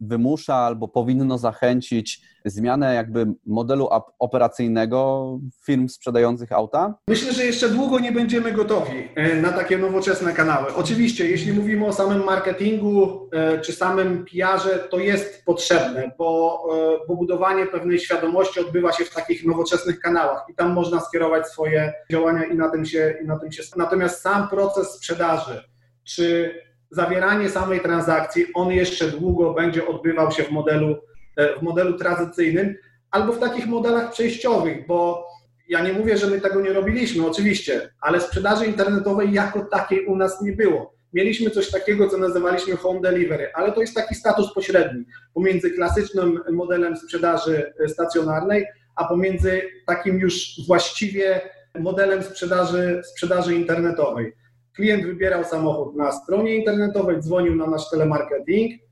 wymusza 0.00 0.54
albo 0.54 0.88
powinno 0.88 1.38
zachęcić 1.38 2.22
zmianę 2.44 2.94
jakby 2.94 3.26
modelu 3.46 3.88
operacyjnego 4.18 5.30
firm 5.66 5.88
sprzedających 5.88 6.52
auta? 6.52 6.94
Myślę, 7.08 7.32
że 7.32 7.44
jeszcze 7.44 7.68
długo 7.68 7.98
nie 7.98 8.12
będziemy 8.12 8.52
gotowi 8.52 9.08
e, 9.14 9.36
na 9.36 9.52
takie 9.52 9.78
nowoczesne 9.78 10.32
kanały. 10.32 10.74
Oczywiście, 10.74 11.30
jeśli 11.30 11.52
mówimy 11.52 11.86
o 11.86 11.92
samym 11.92 12.24
marketingu 12.24 13.28
e, 13.32 13.60
czy 13.60 13.72
samym 13.72 14.24
PR-ze, 14.24 14.78
to 14.78 14.98
jest 14.98 15.44
potrzebne, 15.44 16.10
bo, 16.18 16.64
bo 17.08 17.16
budowanie 17.16 17.66
pewnej 17.66 17.98
świadomości 17.98 18.60
odbywa 18.60 18.92
się 18.92 19.04
w 19.04 19.14
takich 19.14 19.46
nowoczesnych 19.46 20.00
kanałach 20.00 20.46
i 20.48 20.54
tam 20.54 20.72
można 20.72 21.00
skierować 21.00 21.46
swoje 21.46 21.92
działania 22.10 22.44
i 22.44 22.56
na 22.56 22.70
tym 22.70 22.84
się, 22.84 23.14
i 23.24 23.26
na 23.26 23.38
tym 23.38 23.52
się. 23.52 23.62
Natomiast 23.76 24.20
sam 24.20 24.48
proces 24.48 24.88
sprzedaży, 24.88 25.62
czy 26.04 26.54
zawieranie 26.94 27.50
samej 27.50 27.80
transakcji, 27.80 28.46
on 28.54 28.72
jeszcze 28.72 29.08
długo 29.08 29.54
będzie 29.54 29.86
odbywał 29.86 30.32
się 30.32 30.42
w 30.42 30.50
modelu, 30.50 30.96
e, 31.36 31.58
w 31.58 31.62
modelu 31.62 31.98
tradycyjnym 31.98 32.74
albo 33.10 33.32
w 33.32 33.38
takich 33.38 33.66
modelach 33.66 34.12
przejściowych, 34.12 34.86
bo 34.86 35.26
ja 35.68 35.82
nie 35.82 35.92
mówię, 35.92 36.16
że 36.16 36.26
my 36.26 36.40
tego 36.40 36.60
nie 36.60 36.72
robiliśmy, 36.72 37.26
oczywiście, 37.26 37.90
ale 38.00 38.20
sprzedaży 38.20 38.66
internetowej 38.66 39.32
jako 39.32 39.64
takiej 39.64 40.06
u 40.06 40.16
nas 40.16 40.42
nie 40.42 40.52
było. 40.52 40.94
Mieliśmy 41.12 41.50
coś 41.50 41.70
takiego, 41.70 42.08
co 42.08 42.18
nazywaliśmy 42.18 42.76
home 42.76 43.00
delivery, 43.00 43.50
ale 43.54 43.72
to 43.72 43.80
jest 43.80 43.94
taki 43.94 44.14
status 44.14 44.54
pośredni 44.54 45.04
pomiędzy 45.34 45.70
klasycznym 45.70 46.40
modelem 46.52 46.96
sprzedaży 46.96 47.72
stacjonarnej, 47.86 48.66
a 48.96 49.04
pomiędzy 49.04 49.62
takim 49.86 50.18
już 50.18 50.60
właściwie 50.66 51.40
modelem 51.80 52.22
sprzedaży, 52.22 53.02
sprzedaży 53.04 53.54
internetowej. 53.54 54.32
Klient 54.74 55.06
wybierał 55.06 55.44
samochód 55.44 55.96
na 55.96 56.12
stronie 56.12 56.56
internetowej, 56.56 57.20
dzwonił 57.20 57.56
na 57.56 57.66
nasz 57.66 57.90
telemarketing 57.90 58.82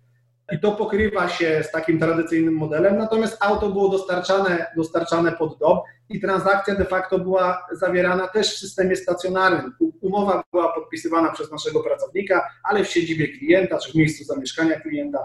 i 0.53 0.61
to 0.61 0.73
pokrywa 0.73 1.29
się 1.29 1.63
z 1.63 1.71
takim 1.71 1.99
tradycyjnym 1.99 2.55
modelem, 2.55 2.99
natomiast 2.99 3.37
auto 3.41 3.69
było 3.69 3.89
dostarczane, 3.89 4.67
dostarczane 4.77 5.33
pod 5.33 5.59
dom 5.59 5.79
i 6.09 6.21
transakcja 6.21 6.75
de 6.75 6.85
facto 6.85 7.19
była 7.19 7.67
zawierana 7.73 8.29
też 8.29 8.55
w 8.55 8.59
systemie 8.59 8.97
stacjonarnym. 8.97 9.73
Umowa 10.01 10.43
była 10.53 10.73
podpisywana 10.73 11.33
przez 11.33 11.51
naszego 11.51 11.81
pracownika, 11.81 12.49
ale 12.65 12.85
w 12.85 12.89
siedzibie 12.89 13.29
klienta 13.29 13.79
czy 13.79 13.93
w 13.93 13.95
miejscu 13.95 14.25
zamieszkania 14.25 14.81
klienta. 14.81 15.19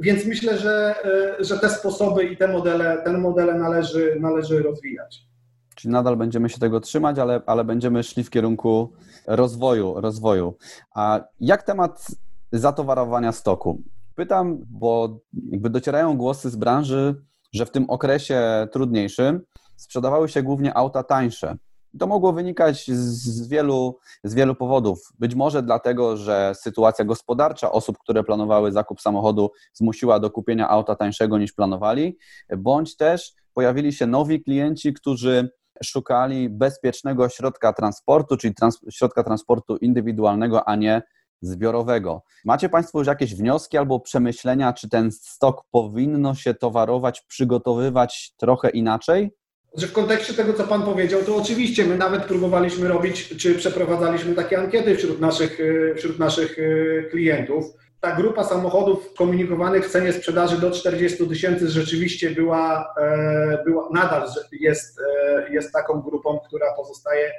Więc 0.00 0.26
myślę, 0.26 0.58
że, 0.58 0.94
e, 1.40 1.44
że 1.44 1.58
te 1.58 1.68
sposoby 1.68 2.24
i 2.24 2.36
te 2.36 2.48
modele, 2.48 3.02
te 3.04 3.12
modele 3.12 3.54
należy, 3.54 4.16
należy 4.20 4.62
rozwijać. 4.62 5.31
Czyli 5.74 5.92
nadal 5.92 6.16
będziemy 6.16 6.48
się 6.48 6.58
tego 6.58 6.80
trzymać, 6.80 7.18
ale, 7.18 7.42
ale 7.46 7.64
będziemy 7.64 8.02
szli 8.02 8.24
w 8.24 8.30
kierunku 8.30 8.92
rozwoju, 9.26 10.00
rozwoju. 10.00 10.54
A 10.94 11.20
jak 11.40 11.62
temat 11.62 12.06
zatowarowania 12.52 13.32
stoku? 13.32 13.82
Pytam, 14.14 14.58
bo 14.70 15.18
jakby 15.50 15.70
docierają 15.70 16.16
głosy 16.16 16.50
z 16.50 16.56
branży, 16.56 17.14
że 17.52 17.66
w 17.66 17.70
tym 17.70 17.90
okresie 17.90 18.68
trudniejszym 18.72 19.40
sprzedawały 19.76 20.28
się 20.28 20.42
głównie 20.42 20.76
auta 20.76 21.02
tańsze. 21.02 21.56
To 21.98 22.06
mogło 22.06 22.32
wynikać 22.32 22.86
z 22.90 23.48
wielu, 23.48 23.98
z 24.24 24.34
wielu 24.34 24.54
powodów. 24.54 25.12
Być 25.18 25.34
może 25.34 25.62
dlatego, 25.62 26.16
że 26.16 26.52
sytuacja 26.54 27.04
gospodarcza 27.04 27.72
osób, 27.72 27.98
które 27.98 28.24
planowały 28.24 28.72
zakup 28.72 29.00
samochodu, 29.00 29.50
zmusiła 29.72 30.20
do 30.20 30.30
kupienia 30.30 30.68
auta 30.68 30.96
tańszego 30.96 31.38
niż 31.38 31.52
planowali, 31.52 32.18
bądź 32.58 32.96
też 32.96 33.32
pojawili 33.54 33.92
się 33.92 34.06
nowi 34.06 34.42
klienci, 34.42 34.92
którzy 34.92 35.50
szukali 35.82 36.48
bezpiecznego 36.50 37.28
środka 37.28 37.72
transportu, 37.72 38.36
czyli 38.36 38.54
trans 38.54 38.78
środka 38.90 39.22
transportu 39.22 39.76
indywidualnego, 39.76 40.68
a 40.68 40.76
nie 40.76 41.02
zbiorowego. 41.40 42.22
Macie 42.44 42.68
Państwo 42.68 42.98
już 42.98 43.08
jakieś 43.08 43.34
wnioski 43.34 43.78
albo 43.78 44.00
przemyślenia, 44.00 44.72
czy 44.72 44.88
ten 44.88 45.12
stok 45.12 45.62
powinno 45.70 46.34
się 46.34 46.54
towarować, 46.54 47.20
przygotowywać 47.28 48.34
trochę 48.36 48.70
inaczej? 48.70 49.30
Że 49.76 49.86
w 49.86 49.92
kontekście 49.92 50.34
tego, 50.34 50.52
co 50.52 50.64
Pan 50.64 50.82
powiedział, 50.82 51.22
to 51.22 51.36
oczywiście 51.36 51.84
my 51.84 51.96
nawet 51.96 52.24
próbowaliśmy 52.24 52.88
robić, 52.88 53.36
czy 53.36 53.54
przeprowadzaliśmy 53.54 54.34
takie 54.34 54.58
ankiety 54.58 54.96
wśród 54.96 55.20
naszych, 55.20 55.58
wśród 55.96 56.18
naszych 56.18 56.58
e, 56.58 57.02
klientów 57.02 57.64
ta 58.02 58.16
grupa 58.16 58.44
samochodów 58.44 59.14
komunikowanych 59.14 59.86
w 59.86 59.90
cenie 59.90 60.12
sprzedaży 60.12 60.60
do 60.60 60.70
40 60.70 61.28
tysięcy 61.28 61.68
rzeczywiście 61.68 62.30
była, 62.30 62.94
e, 63.00 63.62
była 63.64 63.88
nadal 63.92 64.28
jest, 64.52 65.00
e, 65.00 65.52
jest 65.52 65.72
taką 65.72 66.00
grupą, 66.00 66.40
która 66.46 66.66
pozostaje, 66.76 67.32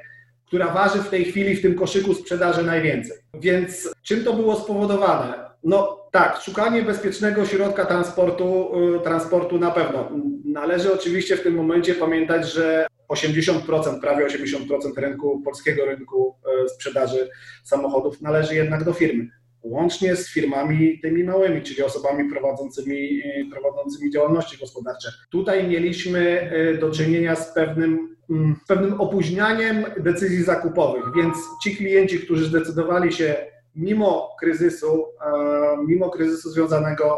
która 0.46 0.67
waży 0.67 1.00
w 1.00 1.10
tej 1.10 1.25
chwili 1.25 1.55
w 1.55 1.62
tym 1.62 1.75
koszyku 1.75 2.13
sprzedaży 2.13 2.63
najwięcej. 2.63 3.17
Więc 3.34 3.89
czym 4.03 4.24
to 4.24 4.34
było 4.34 4.55
spowodowane? 4.55 5.34
No 5.63 6.08
tak, 6.12 6.41
szukanie 6.41 6.82
bezpiecznego 6.82 7.46
środka 7.46 7.86
transportu, 7.86 8.72
e, 8.96 9.00
transportu 9.00 9.60
na 9.60 9.72
pewno. 9.72 10.10
Należy 10.46 10.93
oczywiście 10.93 11.38
w 11.38 11.43
tym 11.43 11.53
momencie 11.53 11.96
pamiętać, 11.96 12.51
że 12.53 12.88
80%, 13.08 14.01
prawie 14.01 14.25
80% 14.25 14.98
rynku, 14.98 15.41
polskiego 15.46 15.86
rynku 15.86 16.36
sprzedaży 16.67 17.29
samochodów 17.63 18.22
należy 18.22 18.55
jednak 18.55 18.84
do 18.84 18.93
firmy 18.93 19.29
łącznie 19.63 20.15
z 20.15 20.29
firmami 20.29 21.00
tymi 21.00 21.24
małymi, 21.24 21.62
czyli 21.62 21.84
osobami 21.84 22.29
prowadzącymi, 22.29 23.22
prowadzącymi 23.51 24.12
działalności 24.12 24.58
gospodarcze. 24.58 25.10
Tutaj 25.32 25.67
mieliśmy 25.67 26.20
e, 26.41 26.77
do 26.77 26.91
czynienia 26.91 27.36
z 27.36 27.53
pewnym, 27.53 28.15
mm, 28.29 28.55
pewnym 28.67 29.01
opóźnianiem 29.01 29.86
decyzji 29.98 30.43
zakupowych, 30.43 31.03
więc 31.15 31.38
ci 31.63 31.75
klienci, 31.75 32.20
którzy 32.20 32.46
zdecydowali 32.46 33.13
się 33.13 33.36
mimo 33.75 34.36
kryzysu, 34.39 35.05
e, 35.25 35.77
mimo 35.88 36.10
kryzysu 36.10 36.50
związanego 36.50 37.17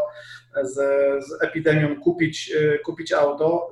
z, 0.64 0.74
z 1.26 1.44
epidemią 1.44 2.02
kupić, 2.02 2.52
e, 2.52 2.80
kupić 2.80 3.14
auto, 3.14 3.70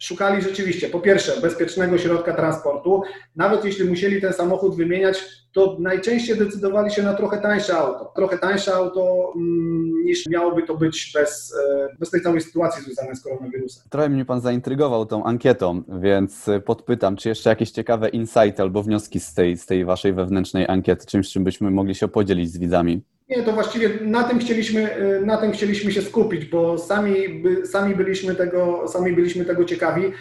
szukali 0.00 0.42
rzeczywiście, 0.42 0.88
po 0.88 1.00
pierwsze, 1.00 1.40
bezpiecznego 1.40 1.98
środka 1.98 2.34
transportu. 2.34 3.02
Nawet 3.36 3.64
jeśli 3.64 3.84
musieli 3.84 4.20
ten 4.20 4.32
samochód 4.32 4.76
wymieniać, 4.76 5.24
to 5.52 5.76
najczęściej 5.80 6.38
decydowali 6.38 6.90
się 6.90 7.02
na 7.02 7.14
trochę 7.14 7.38
tańsze 7.38 7.76
auto. 7.76 8.12
Trochę 8.16 8.38
tańsze 8.38 8.74
auto 8.74 9.32
mm, 9.36 10.04
niż 10.04 10.26
miałoby 10.26 10.62
to 10.62 10.76
być 10.76 11.12
bez, 11.14 11.54
e, 11.70 11.88
bez 11.98 12.10
tej 12.10 12.20
całej 12.20 12.40
sytuacji 12.40 12.82
związanej 12.82 13.16
z 13.16 13.22
koronawirusem. 13.22 13.84
Trochę 13.90 14.08
mnie 14.08 14.24
Pan 14.24 14.40
zaintrygował 14.40 15.06
tą 15.06 15.24
ankietą, 15.24 15.82
więc 16.00 16.46
podpytam, 16.64 17.16
czy 17.16 17.28
jeszcze 17.28 17.50
jakieś 17.50 17.70
ciekawe 17.70 18.08
insighty 18.08 18.62
albo 18.62 18.82
wnioski 18.82 19.20
z 19.20 19.34
tej, 19.34 19.56
z 19.56 19.66
tej 19.66 19.84
Waszej 19.84 20.12
wewnętrznej 20.12 20.66
ankiety, 20.68 21.06
czymś, 21.06 21.32
czym 21.32 21.44
byśmy 21.44 21.70
mogli 21.70 21.94
się 21.94 22.08
podzielić 22.08 22.52
z 22.52 22.58
widzami? 22.58 23.02
Nie, 23.30 23.42
to 23.42 23.52
właściwie 23.52 23.88
na 24.00 24.24
tym 24.24 24.38
chcieliśmy, 24.38 24.96
y, 24.98 25.26
na 25.26 25.36
tym 25.36 25.52
chcieliśmy 25.52 25.92
się 25.92 26.02
skupić, 26.02 26.44
bo 26.44 26.78
sami, 26.78 27.44
sami, 27.64 27.94
byliśmy 27.94 28.34
tego, 28.34 28.88
sami 28.88 29.12
byliśmy 29.12 29.44
tego 29.44 29.64
ciekawi. 29.64 30.04
Y, 30.04 30.12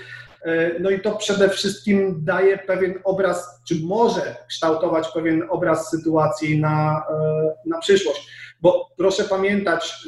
no 0.79 0.89
i 0.89 1.01
to 1.01 1.15
przede 1.15 1.49
wszystkim 1.49 2.25
daje 2.25 2.57
pewien 2.57 2.99
obraz, 3.03 3.61
czy 3.67 3.75
może 3.83 4.35
kształtować 4.49 5.07
pewien 5.13 5.43
obraz 5.49 5.89
sytuacji 5.89 6.59
na, 6.59 7.03
y, 7.65 7.69
na 7.69 7.79
przyszłość. 7.79 8.31
Bo 8.61 8.89
proszę 8.97 9.23
pamiętać, 9.23 10.07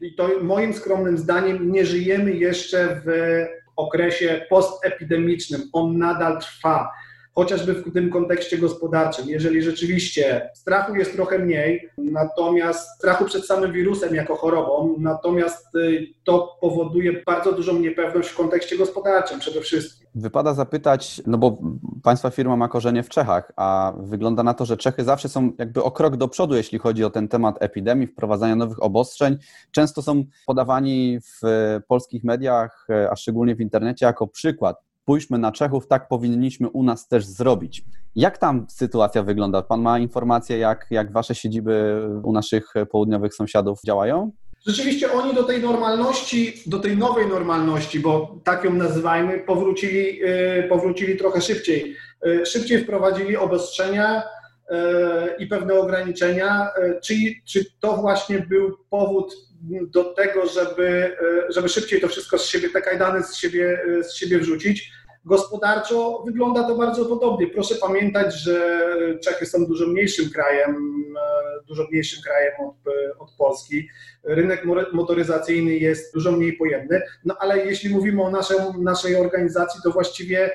i 0.00 0.14
to 0.14 0.28
moim 0.42 0.74
skromnym 0.74 1.18
zdaniem, 1.18 1.72
nie 1.72 1.86
żyjemy 1.86 2.32
jeszcze 2.32 3.00
w 3.04 3.10
okresie 3.76 4.46
postepidemicznym. 4.50 5.60
On 5.72 5.98
nadal 5.98 6.40
trwa 6.40 6.90
chociażby 7.36 7.74
w 7.74 7.92
tym 7.92 8.10
kontekście 8.10 8.58
gospodarczym. 8.58 9.28
Jeżeli 9.28 9.62
rzeczywiście 9.62 10.50
strachu 10.54 10.94
jest 10.94 11.12
trochę 11.12 11.38
mniej, 11.38 11.88
natomiast 11.98 12.90
strachu 12.96 13.24
przed 13.24 13.46
samym 13.46 13.72
wirusem 13.72 14.14
jako 14.14 14.36
chorobą, 14.36 14.96
natomiast 14.98 15.74
y, 15.74 16.06
to 16.24 16.58
powoduje 16.60 17.22
bardzo 17.26 17.52
dużą 17.52 17.78
niepewność 17.78 18.28
w 18.28 18.36
kontekście 18.36 18.78
gospodarczym 18.78 19.40
przede 19.40 19.60
wszystkim. 19.60 20.06
Wypada 20.14 20.54
zapytać, 20.54 21.22
no 21.26 21.38
bo 21.38 21.58
Państwa 22.02 22.30
firma 22.30 22.56
ma 22.56 22.68
korzenie 22.68 23.02
w 23.02 23.08
Czechach, 23.08 23.52
a 23.56 23.92
wygląda 23.98 24.42
na 24.42 24.54
to, 24.54 24.64
że 24.64 24.76
Czechy 24.76 25.04
zawsze 25.04 25.28
są 25.28 25.52
jakby 25.58 25.82
o 25.82 25.90
krok 25.90 26.16
do 26.16 26.28
przodu, 26.28 26.54
jeśli 26.54 26.78
chodzi 26.78 27.04
o 27.04 27.10
ten 27.10 27.28
temat 27.28 27.56
epidemii, 27.60 28.06
wprowadzania 28.06 28.56
nowych 28.56 28.82
obostrzeń. 28.82 29.36
Często 29.70 30.02
są 30.02 30.24
podawani 30.46 31.18
w 31.20 31.46
polskich 31.88 32.24
mediach, 32.24 32.86
a 33.10 33.16
szczególnie 33.16 33.56
w 33.56 33.60
internecie, 33.60 34.06
jako 34.06 34.26
przykład 34.26 34.86
spójrzmy 35.06 35.38
na 35.38 35.52
Czechów, 35.52 35.86
tak 35.86 36.08
powinniśmy 36.08 36.68
u 36.70 36.82
nas 36.82 37.08
też 37.08 37.26
zrobić. 37.26 37.84
Jak 38.16 38.38
tam 38.38 38.66
sytuacja 38.68 39.22
wygląda? 39.22 39.62
Pan 39.62 39.82
ma 39.82 39.98
informacje, 39.98 40.58
jak, 40.58 40.86
jak 40.90 41.12
wasze 41.12 41.34
siedziby 41.34 42.02
u 42.22 42.32
naszych 42.32 42.74
południowych 42.90 43.34
sąsiadów 43.34 43.78
działają? 43.86 44.30
Rzeczywiście 44.66 45.12
oni 45.12 45.34
do 45.34 45.42
tej 45.42 45.62
normalności, 45.62 46.62
do 46.66 46.78
tej 46.78 46.96
nowej 46.96 47.26
normalności, 47.28 48.00
bo 48.00 48.38
tak 48.44 48.64
ją 48.64 48.72
nazywajmy, 48.74 49.38
powrócili, 49.38 50.24
y, 50.24 50.66
powrócili 50.68 51.16
trochę 51.16 51.40
szybciej. 51.40 51.96
Y, 52.26 52.46
szybciej 52.46 52.78
wprowadzili 52.78 53.36
obostrzenia 53.36 54.22
i 55.38 55.46
pewne 55.46 55.74
ograniczenia. 55.74 56.70
Czy, 57.02 57.14
czy 57.44 57.64
to 57.80 57.96
właśnie 57.96 58.38
był 58.38 58.76
powód 58.90 59.34
do 59.92 60.04
tego, 60.04 60.46
żeby, 60.46 61.16
żeby 61.48 61.68
szybciej 61.68 62.00
to 62.00 62.08
wszystko 62.08 62.38
z 62.38 62.46
siebie, 62.46 62.70
te 62.70 62.82
kajdany 62.82 63.22
z 63.22 63.36
siebie, 63.36 63.80
z 64.02 64.14
siebie 64.14 64.38
wrzucić? 64.38 64.92
Gospodarczo 65.26 66.22
wygląda 66.26 66.64
to 66.64 66.76
bardzo 66.76 67.04
podobnie. 67.04 67.46
Proszę 67.46 67.74
pamiętać, 67.74 68.34
że 68.34 68.88
Czechy 69.24 69.46
są 69.46 69.66
dużo 69.66 69.86
mniejszym 69.86 70.30
krajem, 70.30 70.94
e, 71.16 71.64
dużo 71.68 71.86
mniejszym 71.90 72.22
krajem 72.22 72.52
od, 72.68 72.74
od 73.18 73.32
Polski. 73.38 73.88
Rynek 74.24 74.64
motoryzacyjny 74.92 75.74
jest 75.76 76.14
dużo 76.14 76.32
mniej 76.32 76.52
pojemny, 76.52 77.02
no 77.24 77.36
ale 77.40 77.66
jeśli 77.66 77.90
mówimy 77.90 78.22
o 78.22 78.30
naszej, 78.30 78.56
naszej 78.80 79.16
organizacji, 79.16 79.80
to 79.84 79.90
właściwie 79.90 80.50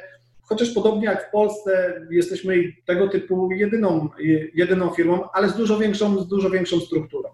chociaż 0.52 0.72
podobnie 0.72 1.06
jak 1.06 1.28
w 1.28 1.32
Polsce 1.32 2.02
jesteśmy 2.10 2.56
tego 2.86 3.08
typu 3.08 3.52
jedyną, 3.52 4.10
jedyną 4.54 4.90
firmą, 4.90 5.30
ale 5.34 5.50
z 5.50 5.56
dużo 5.56 5.78
większą, 5.78 6.20
z 6.20 6.28
dużo 6.28 6.50
większą 6.50 6.80
strukturą 6.80 7.30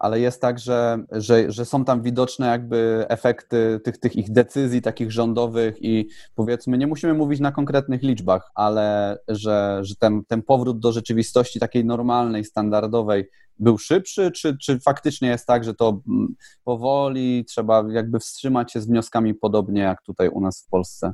ale 0.00 0.20
jest 0.20 0.40
tak, 0.40 0.58
że, 0.58 1.04
że, 1.12 1.52
że 1.52 1.64
są 1.64 1.84
tam 1.84 2.02
widoczne 2.02 2.46
jakby 2.46 3.04
efekty 3.08 3.80
tych, 3.84 3.98
tych 3.98 4.16
ich 4.16 4.32
decyzji 4.32 4.82
takich 4.82 5.12
rządowych 5.12 5.74
i 5.80 6.08
powiedzmy, 6.34 6.78
nie 6.78 6.86
musimy 6.86 7.14
mówić 7.14 7.40
na 7.40 7.52
konkretnych 7.52 8.02
liczbach, 8.02 8.50
ale 8.54 9.18
że, 9.28 9.80
że 9.82 9.94
ten, 9.96 10.24
ten 10.24 10.42
powrót 10.42 10.78
do 10.78 10.92
rzeczywistości 10.92 11.60
takiej 11.60 11.84
normalnej, 11.84 12.44
standardowej 12.44 13.24
był 13.58 13.78
szybszy, 13.78 14.30
czy, 14.30 14.58
czy 14.58 14.80
faktycznie 14.80 15.28
jest 15.28 15.46
tak, 15.46 15.64
że 15.64 15.74
to 15.74 16.00
mm, 16.08 16.34
powoli 16.64 17.44
trzeba 17.44 17.84
jakby 17.90 18.18
wstrzymać 18.18 18.72
się 18.72 18.80
z 18.80 18.86
wnioskami 18.86 19.34
podobnie 19.34 19.82
jak 19.82 20.02
tutaj 20.02 20.28
u 20.28 20.40
nas 20.40 20.64
w 20.66 20.70
Polsce? 20.70 21.12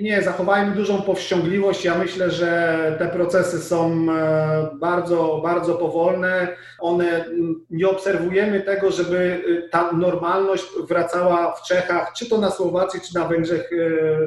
Nie, 0.00 0.22
zachowajmy 0.22 0.74
dużą 0.74 1.02
powściągliwość. 1.02 1.84
Ja 1.84 1.98
myślę, 1.98 2.30
że 2.30 2.96
te 2.98 3.08
procesy 3.08 3.58
są 3.58 4.06
e, 4.10 4.70
bardzo, 4.80 5.40
bardzo 5.42 5.74
powolne. 5.74 6.48
One 6.80 7.24
nie 7.70 7.88
obserwujemy 7.88 8.60
tego, 8.60 8.90
żeby 8.90 9.44
e, 9.66 9.68
ta 9.68 9.92
normalność 9.92 10.64
wracała 10.88 11.52
w 11.52 11.62
Czechach, 11.62 12.12
czy 12.16 12.28
to 12.28 12.38
na 12.38 12.50
Słowacji, 12.50 13.00
czy 13.00 13.14
na 13.14 13.28
Węgrzech 13.28 13.70
e, 13.72 13.76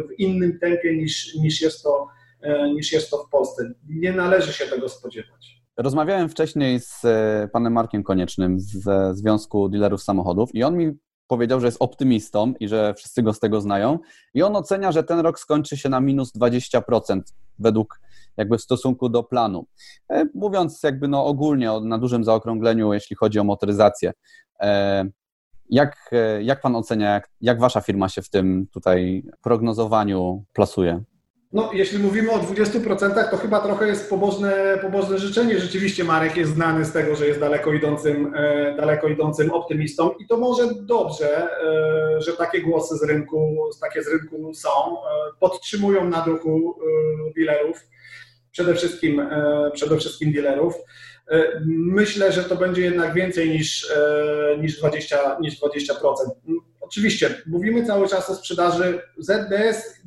w 0.01 0.19
innym 0.19 0.59
tempie 0.59 0.97
niż, 0.97 1.35
niż, 1.35 1.61
jest, 1.61 1.83
to, 1.83 2.07
niż 2.73 2.93
jest 2.93 3.09
to 3.09 3.17
w 3.17 3.29
Polsce. 3.29 3.73
Nie 3.89 4.13
należy 4.13 4.53
się 4.53 4.65
tego 4.65 4.89
spodziewać. 4.89 5.57
Rozmawiałem 5.77 6.29
wcześniej 6.29 6.79
z 6.79 7.01
panem 7.51 7.73
Markiem 7.73 8.03
Koniecznym 8.03 8.59
ze 8.59 9.15
Związku 9.15 9.69
Dealerów 9.69 10.03
Samochodów 10.03 10.55
i 10.55 10.63
on 10.63 10.77
mi 10.77 10.97
powiedział, 11.27 11.59
że 11.59 11.67
jest 11.67 11.81
optymistą 11.81 12.53
i 12.59 12.67
że 12.67 12.93
wszyscy 12.93 13.23
go 13.23 13.33
z 13.33 13.39
tego 13.39 13.61
znają. 13.61 13.99
I 14.33 14.43
on 14.43 14.55
ocenia, 14.55 14.91
że 14.91 15.03
ten 15.03 15.19
rok 15.19 15.39
skończy 15.39 15.77
się 15.77 15.89
na 15.89 15.99
minus 15.99 16.33
20% 16.35 17.21
według 17.59 17.99
jakby 18.37 18.57
w 18.57 18.61
stosunku 18.61 19.09
do 19.09 19.23
planu. 19.23 19.65
E, 20.09 20.25
mówiąc 20.35 20.83
jakby 20.83 21.07
no 21.07 21.25
ogólnie 21.25 21.71
na 21.81 21.97
dużym 21.97 22.23
zaokrągleniu, 22.23 22.93
jeśli 22.93 23.15
chodzi 23.15 23.39
o 23.39 23.43
motoryzację. 23.43 24.13
E, 24.59 25.05
jak, 25.69 26.09
e, 26.11 26.43
jak 26.43 26.61
pan 26.61 26.75
ocenia, 26.75 27.13
jak, 27.13 27.29
jak 27.41 27.59
wasza 27.59 27.81
firma 27.81 28.09
się 28.09 28.21
w 28.21 28.29
tym 28.29 28.67
tutaj 28.73 29.23
prognozowaniu 29.41 30.43
plasuje? 30.53 31.03
No, 31.53 31.69
jeśli 31.73 31.99
mówimy 31.99 32.31
o 32.31 32.39
20%, 32.39 33.29
to 33.31 33.37
chyba 33.37 33.59
trochę 33.59 33.87
jest 33.87 34.09
pobożne, 34.09 34.79
pobożne 34.81 35.17
życzenie. 35.17 35.59
Rzeczywiście 35.59 36.03
Marek 36.03 36.37
jest 36.37 36.53
znany 36.53 36.85
z 36.85 36.91
tego, 36.91 37.15
że 37.15 37.27
jest 37.27 37.39
daleko 37.39 37.73
idącym, 37.73 38.33
e, 38.35 38.75
daleko 38.77 39.07
idącym 39.07 39.51
optymistą 39.51 40.11
i 40.19 40.27
to 40.27 40.37
może 40.37 40.63
dobrze, 40.73 41.49
e, 41.61 42.21
że 42.21 42.33
takie 42.33 42.61
głosy 42.61 42.97
z 42.97 43.03
rynku, 43.03 43.69
takie 43.81 44.03
z 44.03 44.07
rynku 44.07 44.53
są, 44.53 44.69
e, 44.69 45.03
podtrzymują 45.39 46.09
na 46.09 46.21
duchu 46.21 46.79
dealerów, 47.37 47.77
przede 48.51 48.75
wszystkim, 48.75 49.29
przede 49.73 49.97
wszystkim 49.97 50.33
dealerów. 50.33 50.73
Myślę, 51.67 52.31
że 52.31 52.43
to 52.43 52.55
będzie 52.55 52.81
jednak 52.81 53.13
więcej 53.13 53.49
niż, 53.49 53.93
niż, 54.59 54.79
20, 54.79 55.37
niż 55.41 55.59
20%. 55.59 56.31
Oczywiście, 56.81 57.41
mówimy 57.47 57.85
cały 57.85 58.07
czas 58.07 58.29
o 58.29 58.35
sprzedaży 58.35 59.01
ZDS 59.17 60.01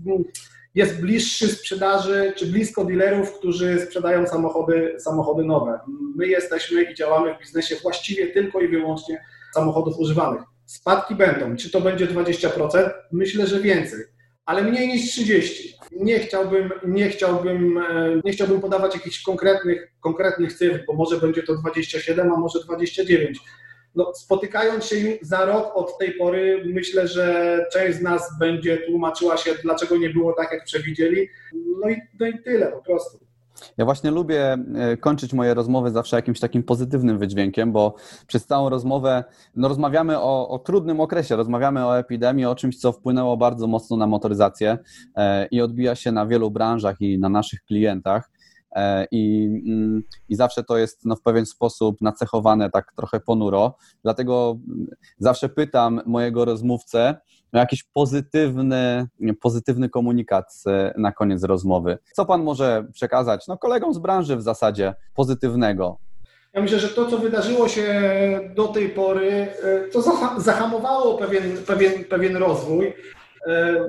jest 0.75 1.01
bliższy 1.01 1.49
sprzedaży, 1.49 2.33
czy 2.37 2.47
blisko 2.47 2.85
dealerów, 2.85 3.39
którzy 3.39 3.81
sprzedają 3.87 4.27
samochody, 4.27 4.95
samochody 4.99 5.45
nowe. 5.45 5.81
My 6.17 6.27
jesteśmy 6.27 6.83
i 6.83 6.95
działamy 6.95 7.35
w 7.35 7.39
biznesie 7.39 7.77
właściwie 7.83 8.27
tylko 8.27 8.61
i 8.61 8.69
wyłącznie 8.69 9.25
samochodów 9.55 9.99
używanych. 9.99 10.43
Spadki 10.67 11.15
będą. 11.15 11.57
Czy 11.57 11.71
to 11.71 11.81
będzie 11.81 12.07
20%? 12.07 12.91
Myślę, 13.13 13.47
że 13.47 13.61
więcej, 13.61 14.01
ale 14.47 14.63
mniej 14.63 14.89
niż 14.89 15.19
30%. 15.19 15.81
Nie 15.93 16.19
chciałbym, 16.19 16.71
nie 16.87 17.09
chciałbym, 17.09 17.79
e, 17.79 18.21
nie 18.25 18.33
chciałbym 18.33 18.61
podawać 18.61 18.95
jakichś 18.95 19.23
konkretnych, 19.23 19.93
konkretnych 20.01 20.53
cyfr, 20.53 20.85
bo 20.87 20.93
może 20.93 21.17
będzie 21.17 21.43
to 21.43 21.57
27, 21.57 22.33
a 22.33 22.37
może 22.37 22.59
29% 22.59 23.35
no, 23.95 24.13
spotykając 24.15 24.85
się 24.85 24.97
za 25.23 25.45
rok 25.45 25.71
od 25.75 25.99
tej 25.99 26.13
pory, 26.13 26.63
myślę, 26.67 27.09
że 27.09 27.59
część 27.73 27.99
z 27.99 28.03
nas 28.03 28.39
będzie 28.39 28.79
tłumaczyła 28.79 29.37
się, 29.37 29.55
dlaczego 29.63 29.97
nie 29.97 30.11
było 30.11 30.33
tak, 30.33 30.53
jak 30.53 30.65
przewidzieli. 30.65 31.29
No 31.81 31.91
i, 31.91 31.97
no 32.21 32.27
i 32.27 32.43
tyle 32.43 32.67
po 32.67 32.83
prostu. 32.83 33.31
Ja 33.79 33.85
właśnie 33.85 34.11
lubię 34.11 34.57
e, 34.75 34.97
kończyć 34.97 35.33
moje 35.33 35.55
rozmowy 35.55 35.91
zawsze 35.91 36.17
jakimś 36.17 36.41
takim 36.41 36.63
pozytywnym 36.63 37.19
wydźwiękiem, 37.19 37.73
bo 37.73 37.95
przez 38.27 38.47
całą 38.47 38.69
rozmowę 38.69 39.25
no 39.57 39.69
rozmawiamy 39.69 40.19
o, 40.19 40.49
o, 40.49 40.59
trudnym 40.59 41.01
okresie, 41.01 41.37
rozmawiamy 41.37 41.87
o 41.87 41.99
epidemii, 41.99 42.47
o 42.47 42.55
czymś, 42.55 42.79
co 42.79 42.93
wpłynęło 42.93 43.37
bardzo 43.37 43.67
mocno 43.67 43.97
na 43.97 44.07
motoryzację 44.07 44.79
e, 45.17 45.47
i 45.47 45.61
odbija 45.61 45.95
się 45.95 46.13
na 46.13 46.27
wielu 46.27 46.51
branżach 46.51 47.01
i 47.01 47.19
na 47.19 47.29
naszych 47.29 47.63
klientach. 47.65 48.30
E, 48.77 49.07
i, 49.11 49.45
mm, 49.67 50.03
i 50.29 50.37
zawsze 50.37 50.65
to 50.65 50.79
jest 50.79 51.05
no, 51.05 51.17
w 51.17 51.23
pewien 51.23 51.47
sposób 51.47 52.01
nacechowane 52.01 52.71
tak 52.71 52.93
trochę 52.97 53.21
ponuro. 53.21 53.77
Dlatego 54.03 54.59
mm, 54.69 54.87
zawsze 55.19 55.49
pytam 55.49 56.01
mojego 56.07 56.45
rozmówcę 56.45 57.17
o 57.53 57.59
jakiś 57.59 57.83
pozytywny, 57.83 59.09
pozytywny 59.41 59.89
komunikat 59.89 60.55
e, 60.67 60.95
na 60.97 61.13
koniec 61.13 61.45
rozmowy. 61.45 61.99
Co 62.13 62.27
pan 62.27 62.43
może 62.43 62.87
przekazać 62.93 63.49
no, 63.49 63.59
kolegom 63.59 63.95
z 63.95 63.99
branży 63.99 64.37
w 64.37 64.43
zasadzie 64.43 64.95
pozytywnego? 65.15 65.99
Ja 66.53 66.63
myślę, 66.63 66.79
że 66.79 66.89
to, 66.89 67.07
co 67.07 67.19
wydarzyło 67.19 67.69
się 67.69 68.01
do 68.55 68.69
tej 68.69 68.89
pory, 68.89 69.31
e, 69.31 69.89
to 69.93 70.03
zahamowało 70.39 71.19
pewien, 71.19 71.57
pewien, 71.67 72.05
pewien 72.05 72.37
rozwój. 72.37 72.93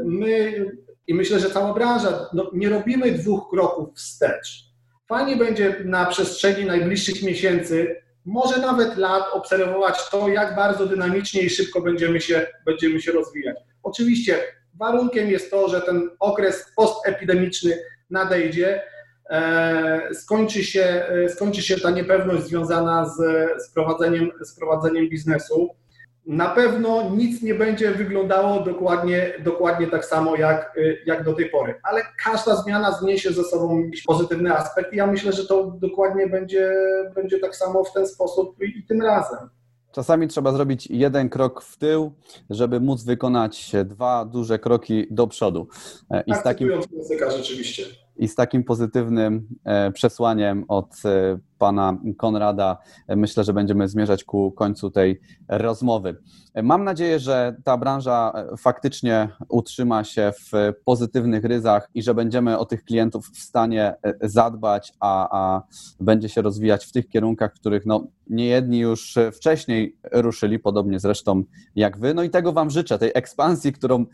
My 0.06 0.66
i 1.08 1.14
myślę, 1.14 1.40
że 1.40 1.52
cała 1.52 1.74
branża, 1.74 2.30
no, 2.34 2.52
nie 2.54 2.70
robimy 2.70 3.12
dwóch 3.12 3.50
kroków 3.50 3.90
wstecz. 3.96 4.71
Fajnie 5.12 5.36
będzie 5.36 5.76
na 5.86 6.06
przestrzeni 6.06 6.66
najbliższych 6.66 7.24
miesięcy, 7.24 8.02
może 8.26 8.58
nawet 8.58 8.98
lat, 8.98 9.24
obserwować 9.34 10.10
to, 10.10 10.30
jak 10.30 10.56
bardzo 10.56 10.86
dynamicznie 10.86 11.42
i 11.42 11.50
szybko 11.50 11.82
będziemy 11.82 12.22
się, 12.22 12.48
będziemy 12.66 13.02
się 13.02 13.12
rozwijać. 13.12 13.58
Oczywiście 13.84 14.40
warunkiem 14.74 15.30
jest 15.30 15.52
to, 15.52 15.70
że 15.70 15.82
ten 15.82 16.10
okres 16.20 16.66
postepidemiczny 16.76 17.80
nadejdzie, 18.10 18.82
e, 19.30 20.14
skończy 20.14 20.64
się, 20.64 20.84
e, 20.84 21.30
skończy 21.30 21.62
się 21.62 21.80
ta 21.80 21.90
niepewność 21.90 22.44
związana 22.44 23.06
z, 23.06 23.18
z, 23.64 23.74
prowadzeniem, 23.74 24.32
z 24.42 24.56
prowadzeniem 24.56 25.10
biznesu 25.10 25.76
na 26.26 26.50
pewno 26.50 27.10
nic 27.10 27.42
nie 27.42 27.56
będzie 27.56 27.92
wyglądało 27.92 28.60
dokładnie, 28.60 29.34
dokładnie 29.44 29.88
tak 29.88 30.06
samo 30.06 30.36
jak, 30.36 30.80
jak 31.06 31.24
do 31.24 31.34
tej 31.34 31.50
pory, 31.50 31.80
ale 31.84 32.02
każda 32.24 32.56
zmiana 32.56 32.92
zniesie 32.92 33.32
ze 33.32 33.44
sobą 33.44 33.80
jakiś 33.80 34.04
pozytywny 34.04 34.58
aspekt 34.58 34.94
i 34.94 34.98
ja 34.98 35.08
myślę, 35.08 35.34
że 35.34 35.46
to 35.46 35.72
dokładnie 35.82 36.28
będzie, 36.28 36.72
będzie 37.16 37.40
tak 37.40 37.56
samo 37.56 37.84
w 37.84 37.94
ten 37.94 38.08
sposób 38.08 38.62
i, 38.62 38.80
i 38.80 38.84
tym 38.84 39.02
razem. 39.02 39.50
Czasami 39.92 40.28
trzeba 40.28 40.52
zrobić 40.52 40.88
jeden 40.88 41.30
krok 41.30 41.62
w 41.62 41.78
tył, 41.78 42.12
żeby 42.50 42.80
móc 42.80 43.04
wykonać 43.04 43.72
dwa 43.86 44.26
duże 44.26 44.60
kroki 44.60 45.08
do 45.12 45.28
przodu. 45.28 45.68
E, 46.12 46.24
I 46.28 46.36
z 46.36 46.44
takim, 46.44 46.70
rzeczywiście. 47.30 47.84
I 48.18 48.28
z 48.28 48.36
takim 48.36 48.64
pozytywnym 48.64 49.48
e, 49.64 49.92
przesłaniem 49.92 50.66
od 50.68 50.96
e, 51.06 51.38
pana 51.58 51.98
Konrada 52.18 52.78
myślę, 53.08 53.44
że 53.44 53.54
będziemy 53.54 53.88
zmierzać 53.88 54.24
ku 54.24 54.52
końcu 54.52 54.92
tej 54.92 55.22
rozmowy. 55.48 56.18
Mam 56.64 56.84
nadzieję, 56.84 57.20
że 57.20 57.56
ta 57.64 57.78
branża 57.78 58.34
faktycznie 58.58 59.30
utrzyma 59.50 60.04
się 60.04 60.32
w 60.40 60.52
pozytywnych 60.86 61.44
ryzach 61.44 61.90
i 61.94 62.04
że 62.04 62.14
będziemy 62.14 62.58
o 62.58 62.66
tych 62.66 62.84
klientów 62.84 63.28
w 63.34 63.40
stanie 63.40 63.96
zadbać, 64.22 64.94
a, 65.00 65.28
a 65.32 65.62
będzie 66.00 66.30
się 66.30 66.42
rozwijać 66.42 66.86
w 66.86 66.92
tych 66.92 67.08
kierunkach, 67.08 67.52
w 67.56 67.60
których 67.60 67.86
no, 67.86 68.08
niejedni 68.30 68.80
już 68.80 69.18
wcześniej 69.34 69.98
ruszyli, 70.12 70.60
podobnie 70.60 71.00
zresztą 71.00 71.44
jak 71.76 71.98
wy. 71.98 72.14
No 72.14 72.24
i 72.24 72.30
tego 72.30 72.54
Wam 72.54 72.70
życzę, 72.70 73.00
tej 73.00 73.12
ekspansji, 73.14 73.74
którą 73.74 74.06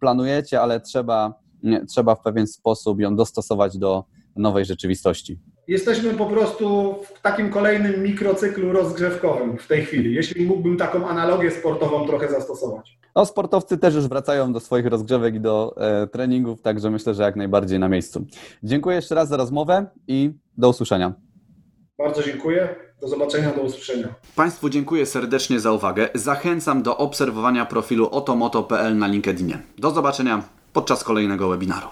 planujecie, 0.00 0.60
ale 0.60 0.80
trzeba 0.80 1.41
trzeba 1.88 2.14
w 2.14 2.20
pewien 2.20 2.46
sposób 2.46 3.00
ją 3.00 3.16
dostosować 3.16 3.78
do 3.78 4.04
nowej 4.36 4.64
rzeczywistości. 4.64 5.38
Jesteśmy 5.68 6.14
po 6.14 6.26
prostu 6.26 6.94
w 7.14 7.22
takim 7.22 7.50
kolejnym 7.50 8.02
mikrocyklu 8.02 8.72
rozgrzewkowym 8.72 9.58
w 9.58 9.66
tej 9.66 9.84
chwili, 9.84 10.14
jeśli 10.14 10.46
mógłbym 10.46 10.76
taką 10.76 11.08
analogię 11.08 11.50
sportową 11.50 12.06
trochę 12.06 12.30
zastosować. 12.30 12.98
No, 13.16 13.26
sportowcy 13.26 13.78
też 13.78 13.94
już 13.94 14.08
wracają 14.08 14.52
do 14.52 14.60
swoich 14.60 14.86
rozgrzewek 14.86 15.34
i 15.34 15.40
do 15.40 15.74
e, 15.76 16.06
treningów, 16.06 16.62
także 16.62 16.90
myślę, 16.90 17.14
że 17.14 17.22
jak 17.22 17.36
najbardziej 17.36 17.78
na 17.78 17.88
miejscu. 17.88 18.24
Dziękuję 18.62 18.96
jeszcze 18.96 19.14
raz 19.14 19.28
za 19.28 19.36
rozmowę 19.36 19.86
i 20.08 20.30
do 20.58 20.68
usłyszenia. 20.68 21.12
Bardzo 21.98 22.22
dziękuję. 22.22 22.68
Do 23.00 23.08
zobaczenia, 23.08 23.52
do 23.52 23.62
usłyszenia. 23.62 24.14
Państwu 24.36 24.68
dziękuję 24.68 25.06
serdecznie 25.06 25.60
za 25.60 25.72
uwagę. 25.72 26.08
Zachęcam 26.14 26.82
do 26.82 26.96
obserwowania 26.96 27.66
profilu 27.66 28.08
otomoto.pl 28.10 28.98
na 28.98 29.06
LinkedInie. 29.06 29.58
Do 29.78 29.90
zobaczenia 29.90 30.42
podczas 30.72 31.04
kolejnego 31.04 31.48
webinaru. 31.48 31.88